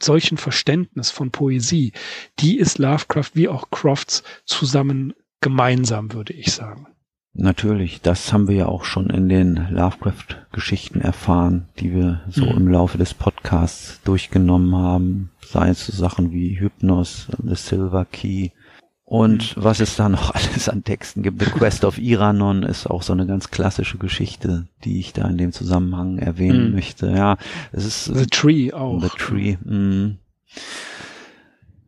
[0.03, 1.93] solchen Verständnis von Poesie,
[2.39, 6.87] die ist Lovecraft wie auch Crofts zusammen gemeinsam, würde ich sagen.
[7.33, 12.57] Natürlich, das haben wir ja auch schon in den Lovecraft-Geschichten erfahren, die wir so mhm.
[12.57, 15.31] im Laufe des Podcasts durchgenommen haben.
[15.45, 18.49] Sei es so Sachen wie Hypnos, The Silver Key,
[19.09, 19.63] und mhm.
[19.63, 21.43] was es da noch alles an Texten gibt.
[21.43, 25.37] The Quest of Iranon ist auch so eine ganz klassische Geschichte, die ich da in
[25.39, 26.75] dem Zusammenhang erwähnen mm.
[26.75, 27.09] möchte.
[27.09, 27.37] Ja,
[27.71, 29.01] es ist The Tree auch.
[29.01, 29.57] The Tree.
[29.63, 30.19] Mm.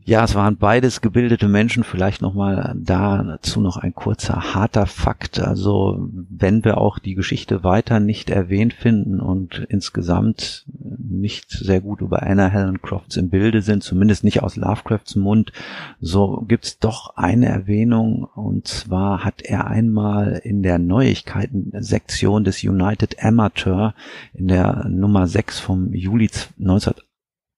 [0.04, 1.84] Ja, es waren beides gebildete Menschen.
[1.84, 5.40] Vielleicht nochmal dazu noch ein kurzer harter Fakt.
[5.40, 10.66] Also wenn wir auch die Geschichte weiter nicht erwähnt finden und insgesamt
[10.98, 15.52] nicht sehr gut über Anna Helen Crofts im Bilde sind, zumindest nicht aus Lovecrafts Mund,
[16.00, 18.24] so gibt's doch eine Erwähnung.
[18.24, 23.94] Und zwar hat er einmal in der Neuigkeiten-Sektion des United Amateur
[24.34, 26.94] in der Nummer 6 vom Juli 19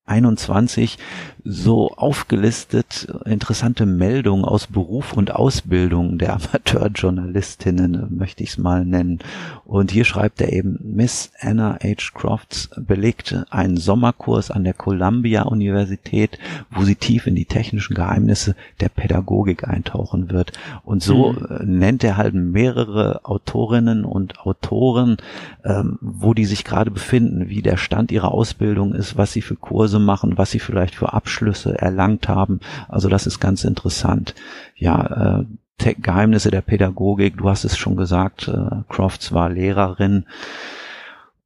[0.05, 0.97] 21
[1.45, 9.19] so aufgelistet interessante Meldungen aus Beruf und Ausbildung der Amateurjournalistinnen, möchte ich es mal nennen.
[9.65, 12.11] Und hier schreibt er eben, Miss Anna H.
[12.13, 16.39] Crofts belegte einen Sommerkurs an der Columbia Universität,
[16.71, 20.53] wo sie tief in die technischen Geheimnisse der Pädagogik eintauchen wird.
[20.83, 21.79] Und so mhm.
[21.79, 25.17] nennt er halt mehrere Autorinnen und Autoren,
[25.63, 29.55] ähm, wo die sich gerade befinden, wie der Stand ihrer Ausbildung ist, was sie für
[29.55, 32.59] Kurse Kurse machen, was sie vielleicht für Abschlüsse erlangt haben.
[32.87, 34.35] Also das ist ganz interessant.
[34.75, 35.45] Ja, äh,
[35.77, 40.25] Geheimnisse der Pädagogik, du hast es schon gesagt, äh, Crofts war Lehrerin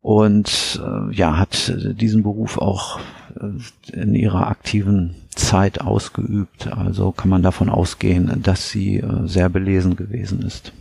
[0.02, 3.00] und äh, ja, hat diesen Beruf auch
[3.36, 6.68] äh, in ihrer aktiven Zeit ausgeübt.
[6.68, 10.72] Also kann man davon ausgehen, dass sie äh, sehr belesen gewesen ist.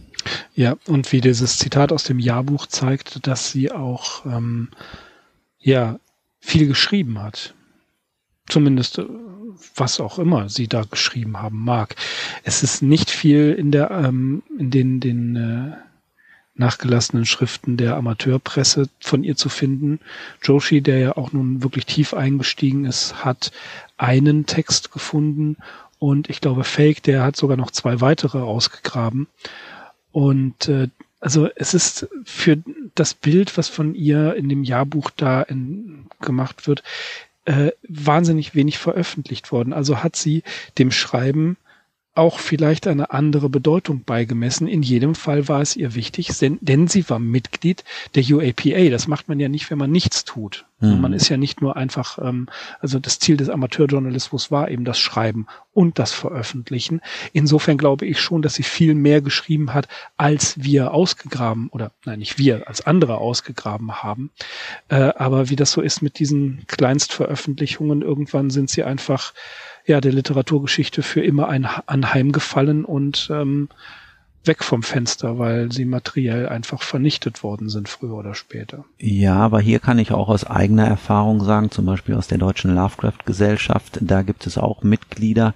[0.54, 4.68] Ja, und wie dieses Zitat aus dem Jahrbuch zeigt, dass sie auch ähm,
[5.58, 5.98] ja
[6.38, 7.55] viel geschrieben hat.
[8.48, 9.06] Zumindest äh,
[9.74, 11.96] was auch immer sie da geschrieben haben mag.
[12.44, 15.76] Es ist nicht viel in der ähm, in den den äh,
[16.58, 20.00] nachgelassenen Schriften der Amateurpresse von ihr zu finden.
[20.42, 23.52] Joshi, der ja auch nun wirklich tief eingestiegen ist, hat
[23.98, 25.56] einen Text gefunden
[25.98, 29.28] und ich glaube Fake, der hat sogar noch zwei weitere ausgegraben.
[30.12, 30.88] Und äh,
[31.20, 32.58] also es ist für
[32.94, 36.82] das Bild, was von ihr in dem Jahrbuch da in, gemacht wird,
[37.46, 39.72] äh, wahnsinnig wenig veröffentlicht worden.
[39.72, 40.42] Also hat sie
[40.78, 41.56] dem Schreiben
[42.16, 44.66] auch vielleicht eine andere Bedeutung beigemessen.
[44.66, 48.90] In jedem Fall war es ihr wichtig, denn sie war Mitglied der UAPA.
[48.90, 50.66] Das macht man ja nicht, wenn man nichts tut.
[50.80, 51.00] Mhm.
[51.00, 52.48] Man ist ja nicht nur einfach, ähm,
[52.80, 57.00] also das Ziel des Amateurjournalismus war eben das Schreiben und das Veröffentlichen.
[57.32, 62.18] Insofern glaube ich schon, dass sie viel mehr geschrieben hat, als wir ausgegraben, oder nein,
[62.18, 64.30] nicht wir, als andere ausgegraben haben.
[64.88, 69.32] Äh, aber wie das so ist mit diesen Kleinstveröffentlichungen, irgendwann sind sie einfach
[69.86, 73.68] ja der Literaturgeschichte für immer ein anheimgefallen und ähm,
[74.46, 78.84] weg vom Fenster, weil sie materiell einfach vernichtet worden sind, früher oder später.
[78.98, 82.74] Ja, aber hier kann ich auch aus eigener Erfahrung sagen, zum Beispiel aus der Deutschen
[82.74, 85.54] Lovecraft Gesellschaft, da gibt es auch Mitglieder,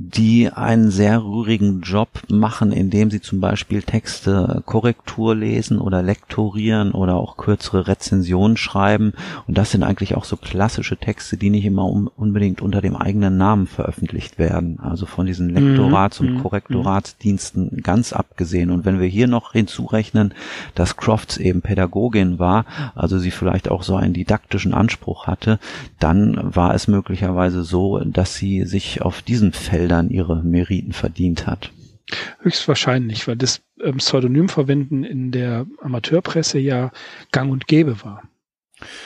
[0.00, 6.92] die einen sehr rührigen Job machen, indem sie zum Beispiel Texte Korrektur lesen oder lektorieren
[6.92, 9.12] oder auch kürzere Rezensionen schreiben.
[9.48, 12.94] Und das sind eigentlich auch so klassische Texte, die nicht immer um, unbedingt unter dem
[12.94, 14.78] eigenen Namen veröffentlicht werden.
[14.78, 16.42] Also von diesen Lektorats- und mhm.
[16.42, 18.70] Korrektoratsdiensten ganz abgesehen.
[18.70, 20.32] Und wenn wir hier noch hinzurechnen,
[20.76, 25.58] dass Crofts eben Pädagogin war, also sie vielleicht auch so einen didaktischen Anspruch hatte,
[25.98, 31.46] dann war es möglicherweise so, dass sie sich auf diesem Feld Feldern ihre Meriten verdient
[31.46, 31.70] hat.
[32.40, 33.62] Höchstwahrscheinlich, weil das
[33.96, 36.90] Pseudonymverwenden in der Amateurpresse ja
[37.32, 38.22] gang und gäbe war.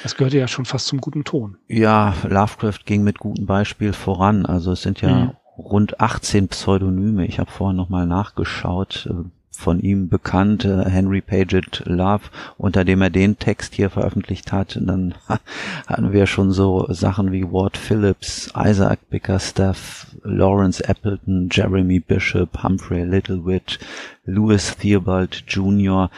[0.02, 1.56] Das gehörte ja schon fast zum guten Ton.
[1.68, 4.44] Ja, Lovecraft ging mit gutem Beispiel voran.
[4.44, 5.30] Also es sind ja mhm.
[5.56, 7.26] rund 18 Pseudonyme.
[7.26, 9.08] Ich habe vorhin nochmal nachgeschaut.
[9.54, 12.22] Von ihm bekannt, Henry Paget Love,
[12.56, 14.76] unter dem er den Text hier veröffentlicht hat.
[14.76, 15.14] Und dann
[15.86, 23.04] hatten wir schon so Sachen wie Ward Phillips, Isaac Bickerstaff, Lawrence Appleton, Jeremy Bishop, Humphrey
[23.04, 23.78] Littlewhite,
[24.24, 26.10] Louis Theobald Jr.,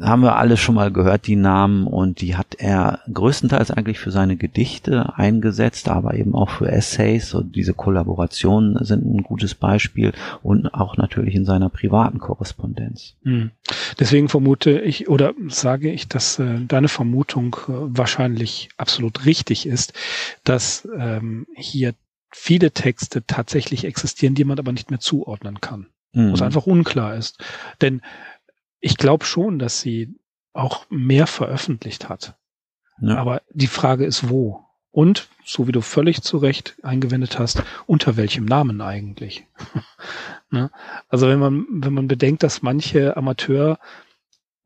[0.00, 4.10] haben wir alle schon mal gehört, die Namen, und die hat er größtenteils eigentlich für
[4.10, 10.12] seine Gedichte eingesetzt, aber eben auch für Essays und diese Kollaborationen sind ein gutes Beispiel
[10.42, 13.14] und auch natürlich in seiner privaten Korrespondenz.
[13.22, 13.50] Hm.
[13.98, 19.92] Deswegen vermute ich oder sage ich, dass äh, deine Vermutung äh, wahrscheinlich absolut richtig ist,
[20.44, 21.94] dass ähm, hier
[22.30, 25.86] viele Texte tatsächlich existieren, die man aber nicht mehr zuordnen kann.
[26.12, 26.30] Mhm.
[26.30, 27.42] Wo es einfach unklar ist.
[27.80, 28.02] Denn
[28.84, 30.14] ich glaube schon, dass sie
[30.52, 32.36] auch mehr veröffentlicht hat.
[33.00, 33.16] Ja.
[33.16, 34.62] Aber die Frage ist, wo?
[34.90, 39.46] Und, so wie du völlig zu Recht eingewendet hast, unter welchem Namen eigentlich?
[40.50, 40.70] ne?
[41.08, 43.78] Also wenn man, wenn man bedenkt, dass manche Amateur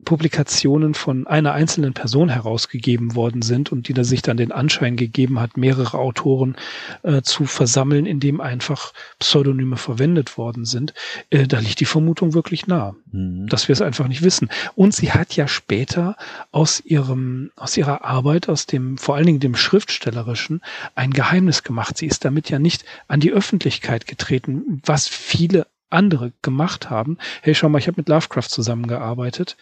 [0.05, 4.97] Publikationen von einer einzelnen Person herausgegeben worden sind und die da sich dann den Anschein
[4.97, 6.57] gegeben hat, mehrere Autoren
[7.03, 10.95] äh, zu versammeln, indem einfach Pseudonyme verwendet worden sind,
[11.31, 13.49] äh, da liegt die Vermutung wirklich nah, mhm.
[13.49, 14.49] dass wir es einfach nicht wissen.
[14.77, 16.17] Und sie hat ja später
[16.53, 20.63] aus ihrem, aus ihrer Arbeit, aus dem, vor allen Dingen dem Schriftstellerischen,
[20.95, 21.99] ein Geheimnis gemacht.
[21.99, 27.19] Sie ist damit ja nicht an die Öffentlichkeit getreten, was viele andere gemacht haben.
[27.43, 29.57] Hey, schau mal, ich habe mit Lovecraft zusammengearbeitet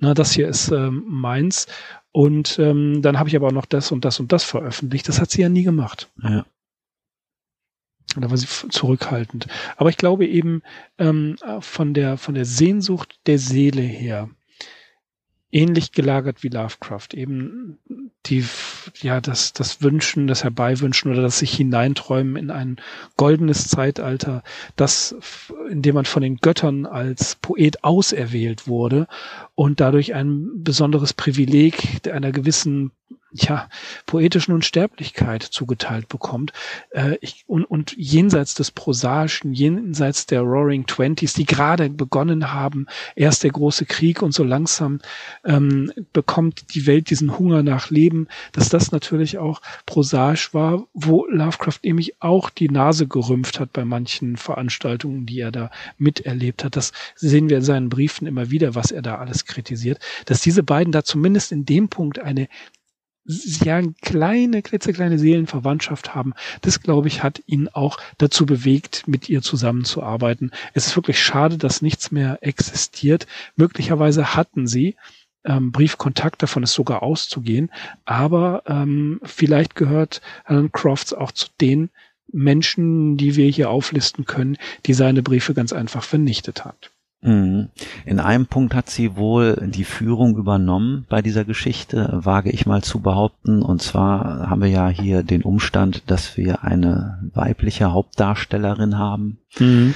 [0.00, 1.66] na, das hier ist ähm, meins.
[2.12, 5.08] Und ähm, dann habe ich aber auch noch das und das und das veröffentlicht.
[5.08, 6.10] Das hat sie ja nie gemacht.
[6.22, 6.44] Ja.
[8.16, 9.46] Da war sie zurückhaltend.
[9.76, 10.62] Aber ich glaube eben
[10.98, 14.28] ähm, von der von der Sehnsucht der Seele her
[15.52, 17.08] ähnlich gelagert wie Lovecraft.
[17.14, 17.78] Eben
[18.26, 18.44] die,
[19.00, 22.76] ja, das, das Wünschen, das Herbeiwünschen oder das sich hineinträumen in ein
[23.16, 24.42] goldenes Zeitalter,
[24.76, 25.16] das,
[25.68, 29.08] in dem man von den Göttern als Poet auserwählt wurde
[29.54, 32.92] und dadurch ein besonderes Privileg einer gewissen
[33.32, 33.68] ja,
[34.06, 36.52] poetischen Unsterblichkeit zugeteilt bekommt.
[36.90, 42.86] Äh, ich, und, und jenseits des Prosaischen, jenseits der Roaring Twenties, die gerade begonnen haben,
[43.14, 45.00] erst der große Krieg und so langsam
[45.44, 51.26] ähm, bekommt die Welt diesen Hunger nach Leben, dass das natürlich auch prosaisch war, wo
[51.26, 56.76] Lovecraft nämlich auch die Nase gerümpft hat bei manchen Veranstaltungen, die er da miterlebt hat.
[56.76, 60.62] Das sehen wir in seinen Briefen immer wieder, was er da alles kritisiert, dass diese
[60.62, 62.48] beiden da zumindest in dem Punkt eine
[63.24, 69.28] ja eine kleine, klitzekleine Seelenverwandtschaft haben, das glaube ich hat ihn auch dazu bewegt, mit
[69.28, 70.50] ihr zusammenzuarbeiten.
[70.74, 73.26] Es ist wirklich schade, dass nichts mehr existiert.
[73.56, 74.96] Möglicherweise hatten sie
[75.44, 77.70] ähm, Briefkontakt, davon ist sogar auszugehen,
[78.04, 81.90] aber ähm, vielleicht gehört Alan Crofts auch zu den
[82.32, 84.56] Menschen, die wir hier auflisten können,
[84.86, 86.90] die seine Briefe ganz einfach vernichtet hat.
[87.22, 87.68] Mhm.
[88.06, 92.82] In einem Punkt hat sie wohl die Führung übernommen bei dieser Geschichte, wage ich mal
[92.82, 93.62] zu behaupten.
[93.62, 99.38] Und zwar haben wir ja hier den Umstand, dass wir eine weibliche Hauptdarstellerin haben.
[99.58, 99.94] Mhm.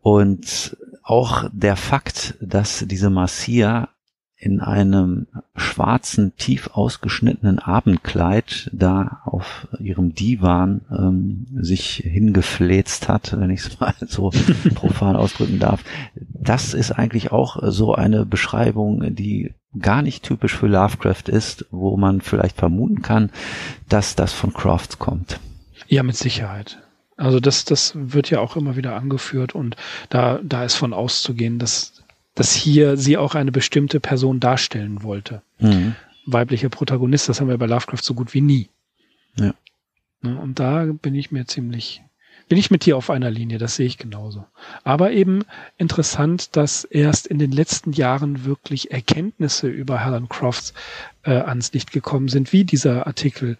[0.00, 3.88] Und auch der Fakt, dass diese Marcia
[4.40, 13.50] in einem schwarzen, tief ausgeschnittenen Abendkleid da auf ihrem Divan ähm, sich hingefläzt hat, wenn
[13.50, 14.30] ich es mal so
[14.74, 15.84] profan ausdrücken darf.
[16.14, 21.98] Das ist eigentlich auch so eine Beschreibung, die gar nicht typisch für Lovecraft ist, wo
[21.98, 23.30] man vielleicht vermuten kann,
[23.90, 25.38] dass das von Crofts kommt.
[25.86, 26.78] Ja, mit Sicherheit.
[27.18, 29.76] Also das, das wird ja auch immer wieder angeführt und
[30.08, 31.99] da, da ist von auszugehen, dass
[32.40, 35.42] dass hier sie auch eine bestimmte Person darstellen wollte.
[35.58, 35.94] Mhm.
[36.24, 38.70] Weibliche Protagonist, das haben wir bei Lovecraft so gut wie nie.
[39.36, 39.52] Ja.
[40.22, 42.02] Ne, und da bin ich mir ziemlich,
[42.48, 44.46] bin ich mit dir auf einer Linie, das sehe ich genauso.
[44.84, 45.44] Aber eben
[45.76, 50.72] interessant, dass erst in den letzten Jahren wirklich Erkenntnisse über Helen Crofts
[51.24, 53.58] äh, ans Licht gekommen sind, wie dieser Artikel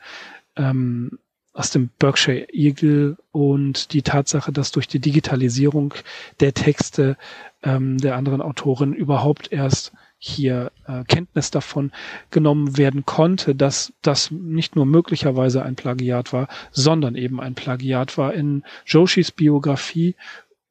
[0.57, 1.19] ähm,
[1.53, 5.95] aus dem Berkshire Eagle und die Tatsache, dass durch die Digitalisierung
[6.39, 7.17] der Texte
[7.63, 11.93] ähm, der anderen Autorin überhaupt erst hier äh, Kenntnis davon
[12.31, 18.19] genommen werden konnte, dass das nicht nur möglicherweise ein Plagiat war, sondern eben ein Plagiat
[18.19, 18.35] war.
[18.35, 20.15] In Joshis Biografie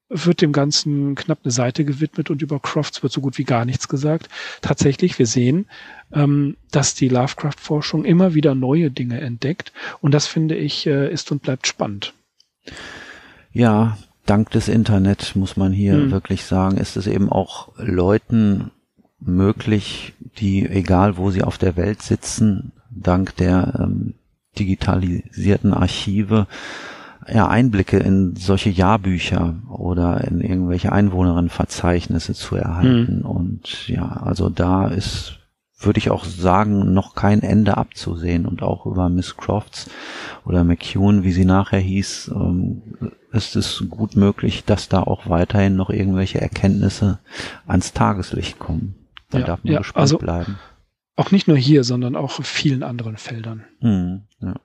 [0.10, 3.64] wird dem Ganzen knapp eine Seite gewidmet und über Crofts wird so gut wie gar
[3.66, 4.28] nichts gesagt.
[4.62, 5.68] Tatsächlich, wir sehen,
[6.12, 11.32] ähm, dass die Lovecraft-Forschung immer wieder neue Dinge entdeckt und das finde ich äh, ist
[11.32, 12.14] und bleibt spannend.
[13.54, 16.12] Ja, dank des Internet muss man hier hm.
[16.12, 18.72] wirklich sagen, ist es eben auch Leuten
[19.20, 24.16] möglich, die egal wo sie auf der Welt sitzen, dank der ähm,
[24.58, 26.48] digitalisierten Archive
[27.34, 33.20] ja, Einblicke in solche Jahrbücher oder in irgendwelche Einwohnerinnenverzeichnisse zu erhalten.
[33.20, 33.26] Mhm.
[33.26, 35.40] Und ja, also da ist,
[35.80, 38.46] würde ich auch sagen, noch kein Ende abzusehen.
[38.46, 39.90] Und auch über Miss Crofts
[40.46, 42.82] oder McEwen, wie sie nachher hieß, ähm,
[43.32, 47.20] ist es gut möglich, dass da auch weiterhin noch irgendwelche Erkenntnisse
[47.68, 48.96] ans Tageslicht kommen.
[49.30, 50.58] Da ja, darf man ja, gespannt also, bleiben.
[51.16, 53.66] Auch nicht nur hier, sondern auch in vielen anderen Feldern.
[53.82, 54.56] Mhm, ja.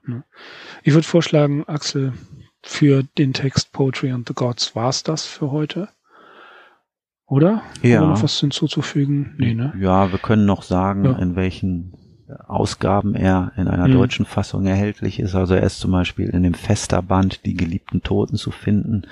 [0.85, 2.13] Ich würde vorschlagen, Axel,
[2.65, 5.89] für den Text Poetry and the Gods war es das für heute.
[7.27, 7.63] Oder?
[7.83, 8.01] Ja.
[8.01, 9.35] Wir noch was hinzuzufügen?
[9.39, 9.73] Nee, ne?
[9.79, 11.13] Ja, wir können noch sagen, ja.
[11.13, 11.95] in welchen
[12.47, 13.95] Ausgaben er in einer mhm.
[13.95, 15.35] deutschen Fassung erhältlich ist.
[15.35, 19.03] Also er ist zum Beispiel in dem Festerband Die geliebten Toten zu finden.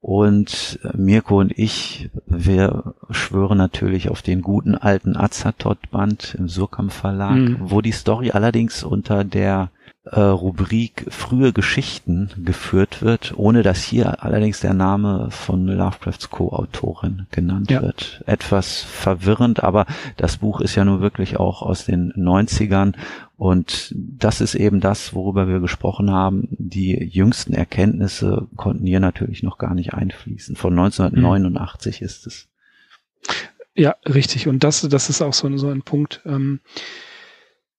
[0.00, 7.36] Und Mirko und ich, wir schwören natürlich auf den guten alten Azathoth-Band im Surkamp Verlag,
[7.36, 7.56] mhm.
[7.60, 9.70] wo die Story allerdings unter der
[10.04, 17.26] äh, Rubrik frühe Geschichten geführt wird, ohne dass hier allerdings der Name von Lovecrafts Co-Autorin
[17.30, 17.82] genannt ja.
[17.82, 18.22] wird.
[18.26, 19.86] Etwas verwirrend, aber
[20.16, 22.94] das Buch ist ja nun wirklich auch aus den 90ern
[23.36, 26.48] und das ist eben das, worüber wir gesprochen haben.
[26.50, 30.56] Die jüngsten Erkenntnisse konnten hier natürlich noch gar nicht einfließen.
[30.56, 32.04] Von 1989 mhm.
[32.06, 32.48] ist es.
[33.74, 34.48] Ja, richtig.
[34.48, 36.20] Und das, das ist auch so, so ein Punkt.
[36.26, 36.60] Ähm,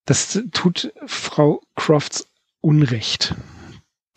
[0.04, 2.28] das tut Frau Crofts
[2.60, 3.34] Unrecht.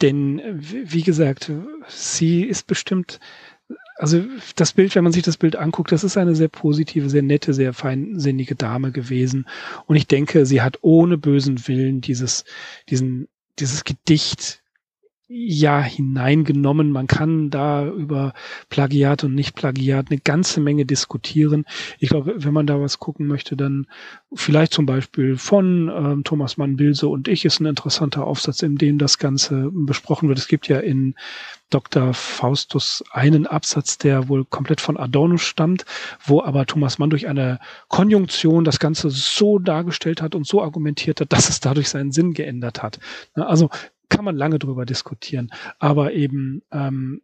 [0.02, 1.52] Denn, wie gesagt,
[1.88, 3.20] sie ist bestimmt,
[3.98, 4.24] also
[4.56, 7.54] das Bild, wenn man sich das Bild anguckt, das ist eine sehr positive, sehr nette,
[7.54, 9.48] sehr feinsinnige Dame gewesen.
[9.86, 12.44] Und ich denke, sie hat ohne bösen Willen dieses,
[12.90, 13.28] diesen,
[13.58, 14.62] dieses Gedicht
[15.28, 16.92] ja hineingenommen.
[16.92, 18.34] Man kann da über
[18.70, 21.66] Plagiat und Nicht-Plagiat eine ganze Menge diskutieren.
[22.00, 23.88] Ich glaube, wenn man da was gucken möchte, dann
[24.34, 29.00] vielleicht zum Beispiel von ähm, Thomas Mann-Bilse und ich ist ein interessanter Aufsatz, in dem
[29.00, 30.38] das Ganze besprochen wird.
[30.38, 31.16] Es gibt ja in
[31.72, 32.14] Dr.
[32.14, 35.86] Faustus einen Absatz, der wohl komplett von Adorno stammt,
[36.24, 41.22] wo aber Thomas Mann durch eine Konjunktion das Ganze so dargestellt hat und so argumentiert
[41.22, 43.00] hat, dass es dadurch seinen Sinn geändert hat.
[43.34, 43.70] Also
[44.10, 45.52] kann man lange drüber diskutieren.
[45.80, 47.22] Aber eben ähm,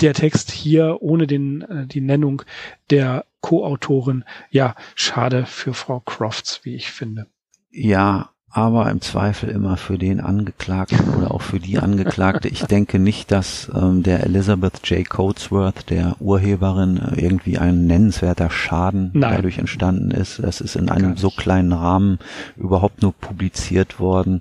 [0.00, 2.42] der Text hier ohne den, äh, die Nennung
[2.90, 7.26] der Co-Autorin, ja, schade für Frau Crofts, wie ich finde.
[7.70, 12.46] Ja, aber im Zweifel immer für den Angeklagten oder auch für die Angeklagte.
[12.48, 15.08] Ich denke nicht, dass ähm, der Elizabeth J.
[15.08, 19.34] Coatsworth, der Urheberin, äh, irgendwie ein nennenswerter Schaden Nein.
[19.34, 20.40] dadurch entstanden ist.
[20.40, 22.20] Das ist in einem so kleinen Rahmen
[22.56, 24.40] überhaupt nur publiziert worden.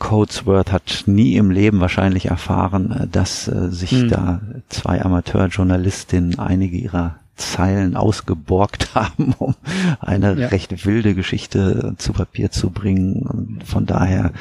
[0.00, 4.08] Codesworth hat nie im Leben wahrscheinlich erfahren, äh, dass äh, sich hm.
[4.08, 9.54] da zwei Amateurjournalistinnen einige ihrer Zeilen ausgeborgt haben, um
[10.00, 10.48] eine ja.
[10.48, 13.22] recht wilde Geschichte zu Papier zu bringen.
[13.22, 14.32] Und von daher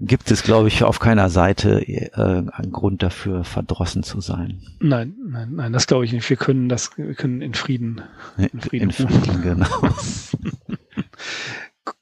[0.00, 4.60] gibt es, glaube ich, auf keiner Seite äh, einen Grund dafür, verdrossen zu sein.
[4.80, 6.28] Nein, nein, nein, das glaube ich nicht.
[6.28, 8.02] Wir können das, wir können in Frieden.
[8.36, 9.66] In Frieden, in Frieden genau.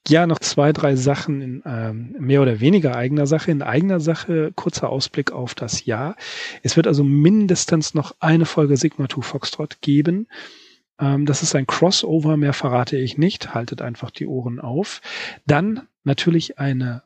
[0.08, 3.50] ja, noch zwei, drei Sachen in ähm, mehr oder weniger eigener Sache.
[3.50, 6.16] In eigener Sache kurzer Ausblick auf das Jahr.
[6.62, 10.28] Es wird also mindestens noch eine Folge Sigma 2 Foxtrot geben.
[10.98, 13.54] Ähm, das ist ein Crossover, mehr verrate ich nicht.
[13.54, 15.00] Haltet einfach die Ohren auf.
[15.46, 17.02] Dann natürlich eine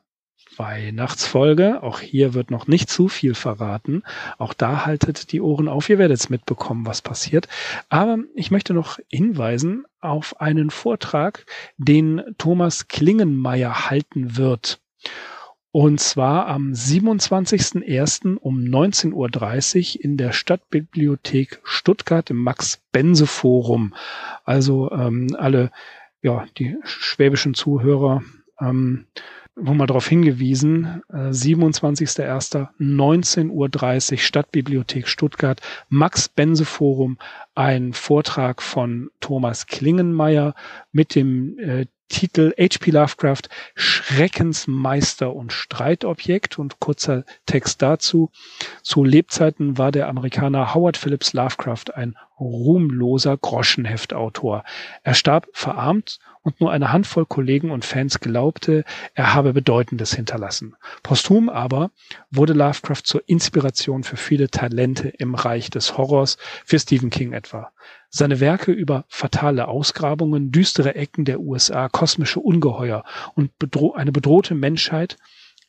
[0.57, 1.83] Weihnachtsfolge.
[1.83, 4.03] Auch hier wird noch nicht zu viel verraten.
[4.37, 5.89] Auch da haltet die Ohren auf.
[5.89, 7.47] Ihr werdet es mitbekommen, was passiert.
[7.87, 11.45] Aber ich möchte noch hinweisen auf einen Vortrag,
[11.77, 14.79] den Thomas Klingenmeier halten wird.
[15.71, 18.37] Und zwar am 27.01.
[18.37, 23.93] um 19.30 Uhr in der Stadtbibliothek Stuttgart im Max-Bense-Forum.
[24.45, 25.71] Also ähm, alle,
[26.23, 28.23] ja, die schwäbischen Zuhörer
[28.59, 29.05] ähm,
[29.55, 37.17] wo mal darauf hingewiesen, äh, 27.01.19.30 Uhr Stadtbibliothek Stuttgart, Max-Bense-Forum,
[37.55, 40.53] ein Vortrag von Thomas Klingenmeier
[40.91, 42.91] mit dem äh, Titel H.P.
[42.91, 43.43] Lovecraft
[43.75, 48.31] Schreckensmeister und Streitobjekt und kurzer Text dazu.
[48.81, 54.63] Zu Lebzeiten war der Amerikaner Howard Phillips Lovecraft ein ruhmloser Groschenheftautor.
[55.03, 60.75] Er starb verarmt und nur eine Handvoll Kollegen und Fans glaubte, er habe Bedeutendes hinterlassen.
[61.03, 61.91] Posthum aber
[62.31, 67.71] wurde Lovecraft zur Inspiration für viele Talente im Reich des Horrors, für Stephen King etwa.
[68.09, 73.03] Seine Werke über fatale Ausgrabungen, düstere Ecken der USA, kosmische Ungeheuer
[73.35, 75.17] und bedro eine bedrohte Menschheit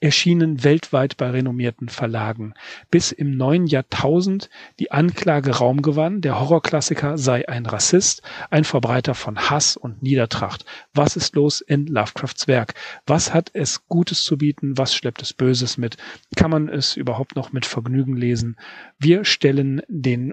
[0.00, 2.54] erschienen weltweit bei renommierten Verlagen,
[2.90, 9.14] bis im neuen Jahrtausend die Anklage Raum gewann, der Horrorklassiker sei ein Rassist, ein Verbreiter
[9.14, 10.64] von Hass und Niedertracht.
[10.94, 12.74] Was ist los in Lovecrafts Werk?
[13.06, 14.78] Was hat es Gutes zu bieten?
[14.78, 15.98] Was schleppt es Böses mit?
[16.34, 18.56] Kann man es überhaupt noch mit Vergnügen lesen?
[18.98, 20.32] Wir stellen den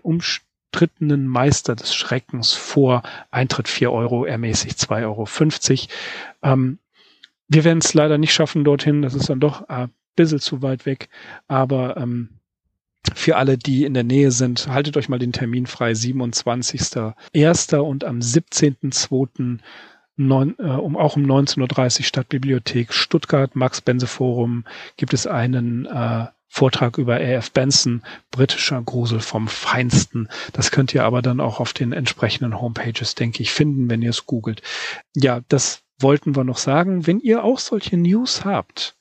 [0.78, 3.01] umstrittenen Meister des Schreckens vor.
[3.32, 5.26] Eintritt vier Euro, ermäßigt zwei Euro.
[5.26, 5.89] fünfzig.
[6.43, 6.80] Ähm,
[7.47, 9.01] wir werden es leider nicht schaffen dorthin.
[9.01, 11.09] Das ist dann doch ein bisschen zu weit weg.
[11.47, 12.30] Aber ähm,
[13.15, 15.91] für alle, die in der Nähe sind, haltet euch mal den Termin frei.
[15.91, 17.78] 27.01.
[17.78, 19.59] und am 17.02.
[20.18, 24.65] Neun, äh, um, auch um 19.30 Uhr Stadtbibliothek Stuttgart, Max-Bense-Forum,
[24.97, 27.51] gibt es einen äh, Vortrag über A.F.
[27.51, 28.01] Benson,
[28.32, 30.28] britischer Grusel vom Feinsten.
[30.53, 34.09] Das könnt ihr aber dann auch auf den entsprechenden Homepages, denke ich, finden, wenn ihr
[34.09, 34.63] es googelt.
[35.15, 38.96] Ja, das wollten wir noch sagen, wenn ihr auch solche News habt,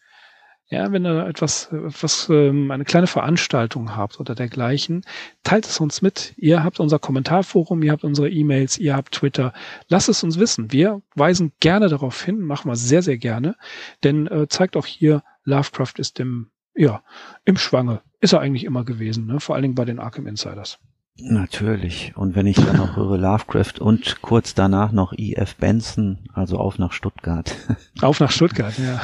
[0.68, 5.04] Ja, wenn ihr etwas, etwas, ähm, eine kleine Veranstaltung habt oder dergleichen,
[5.44, 6.34] teilt es uns mit.
[6.36, 9.52] Ihr habt unser Kommentarforum, ihr habt unsere E-Mails, ihr habt Twitter.
[9.88, 10.72] Lasst es uns wissen.
[10.72, 13.54] Wir weisen gerne darauf hin, machen wir sehr, sehr gerne.
[14.02, 17.04] Denn äh, zeigt auch hier, Lovecraft ist im, ja,
[17.44, 18.02] im Schwange.
[18.20, 19.38] Ist er eigentlich immer gewesen, ne?
[19.38, 20.80] vor allen Dingen bei den Arkham Insiders.
[21.18, 22.12] Natürlich.
[22.16, 25.56] Und wenn ich dann noch höre Lovecraft und kurz danach noch E.F.
[25.56, 27.54] Benson, also auf nach Stuttgart.
[28.02, 29.00] Auf nach Stuttgart, ja.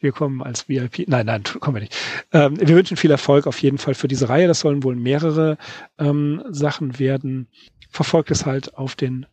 [0.00, 1.06] Wir kommen als VIP.
[1.06, 1.96] Nein, nein, kommen wir nicht.
[2.32, 4.48] Ähm, wir wünschen viel Erfolg auf jeden Fall für diese Reihe.
[4.48, 5.56] Das sollen wohl mehrere
[5.98, 7.46] ähm, Sachen werden.
[7.90, 9.26] Verfolgt es halt auf den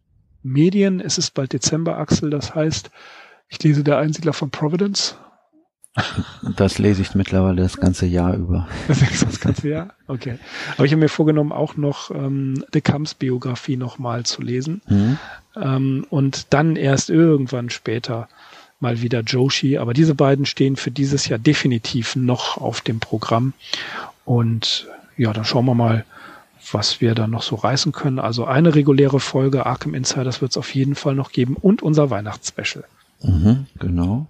[0.44, 1.00] Medien.
[1.00, 2.30] Es ist bald Dezember, Axel.
[2.30, 2.92] Das heißt,
[3.50, 5.18] ich lese der Einsiedler von Providence
[6.56, 8.68] das lese ich mittlerweile das ganze Jahr über.
[8.88, 9.94] Das ganze Jahr?
[10.08, 10.38] Okay.
[10.76, 14.82] Aber ich habe mir vorgenommen, auch noch ähm, De Camps Biografie nochmal zu lesen.
[14.88, 15.18] Mhm.
[15.56, 18.28] Ähm, und dann erst irgendwann später
[18.80, 19.78] mal wieder Joshi.
[19.78, 23.54] Aber diese beiden stehen für dieses Jahr definitiv noch auf dem Programm.
[24.26, 24.88] Und
[25.18, 26.06] ja, dann schauen wir mal,
[26.72, 28.20] was wir da noch so reißen können.
[28.20, 32.10] Also eine reguläre Folge Arkham Insiders wird es auf jeden Fall noch geben und unser
[32.10, 32.84] Weihnachtsspecial.
[33.22, 34.28] Mhm, genau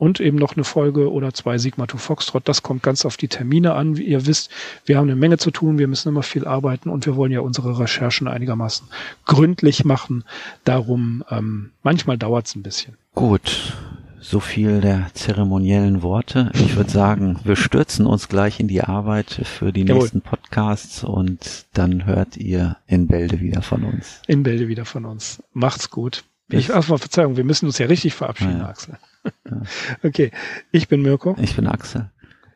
[0.00, 2.48] und eben noch eine Folge oder zwei Sigma to Foxtrot.
[2.48, 3.98] Das kommt ganz auf die Termine an.
[3.98, 4.50] Wie ihr wisst,
[4.86, 7.40] wir haben eine Menge zu tun, wir müssen immer viel arbeiten und wir wollen ja
[7.40, 8.88] unsere Recherchen einigermaßen
[9.26, 10.24] gründlich machen.
[10.64, 12.96] Darum, ähm, manchmal dauert es ein bisschen.
[13.14, 13.74] Gut.
[14.22, 16.50] So viel der zeremoniellen Worte.
[16.54, 20.02] Ich würde sagen, wir stürzen uns gleich in die Arbeit für die Jawohl.
[20.02, 24.22] nächsten Podcasts und dann hört ihr in Bälde wieder von uns.
[24.26, 25.42] In Bälde wieder von uns.
[25.52, 26.24] Macht's gut.
[26.52, 28.68] Ich, erstmal Verzeihung, wir müssen uns ja richtig verabschieden, ja.
[28.68, 28.94] Axel.
[28.94, 29.62] Ja.
[30.02, 30.30] Okay,
[30.72, 31.36] ich bin Mirko.
[31.40, 32.10] Ich bin Axel.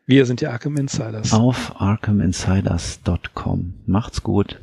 [0.06, 1.32] Wir sind die Arkham Insiders.
[1.32, 3.74] Auf arkhaminsiders.com.
[3.86, 4.60] Macht's gut.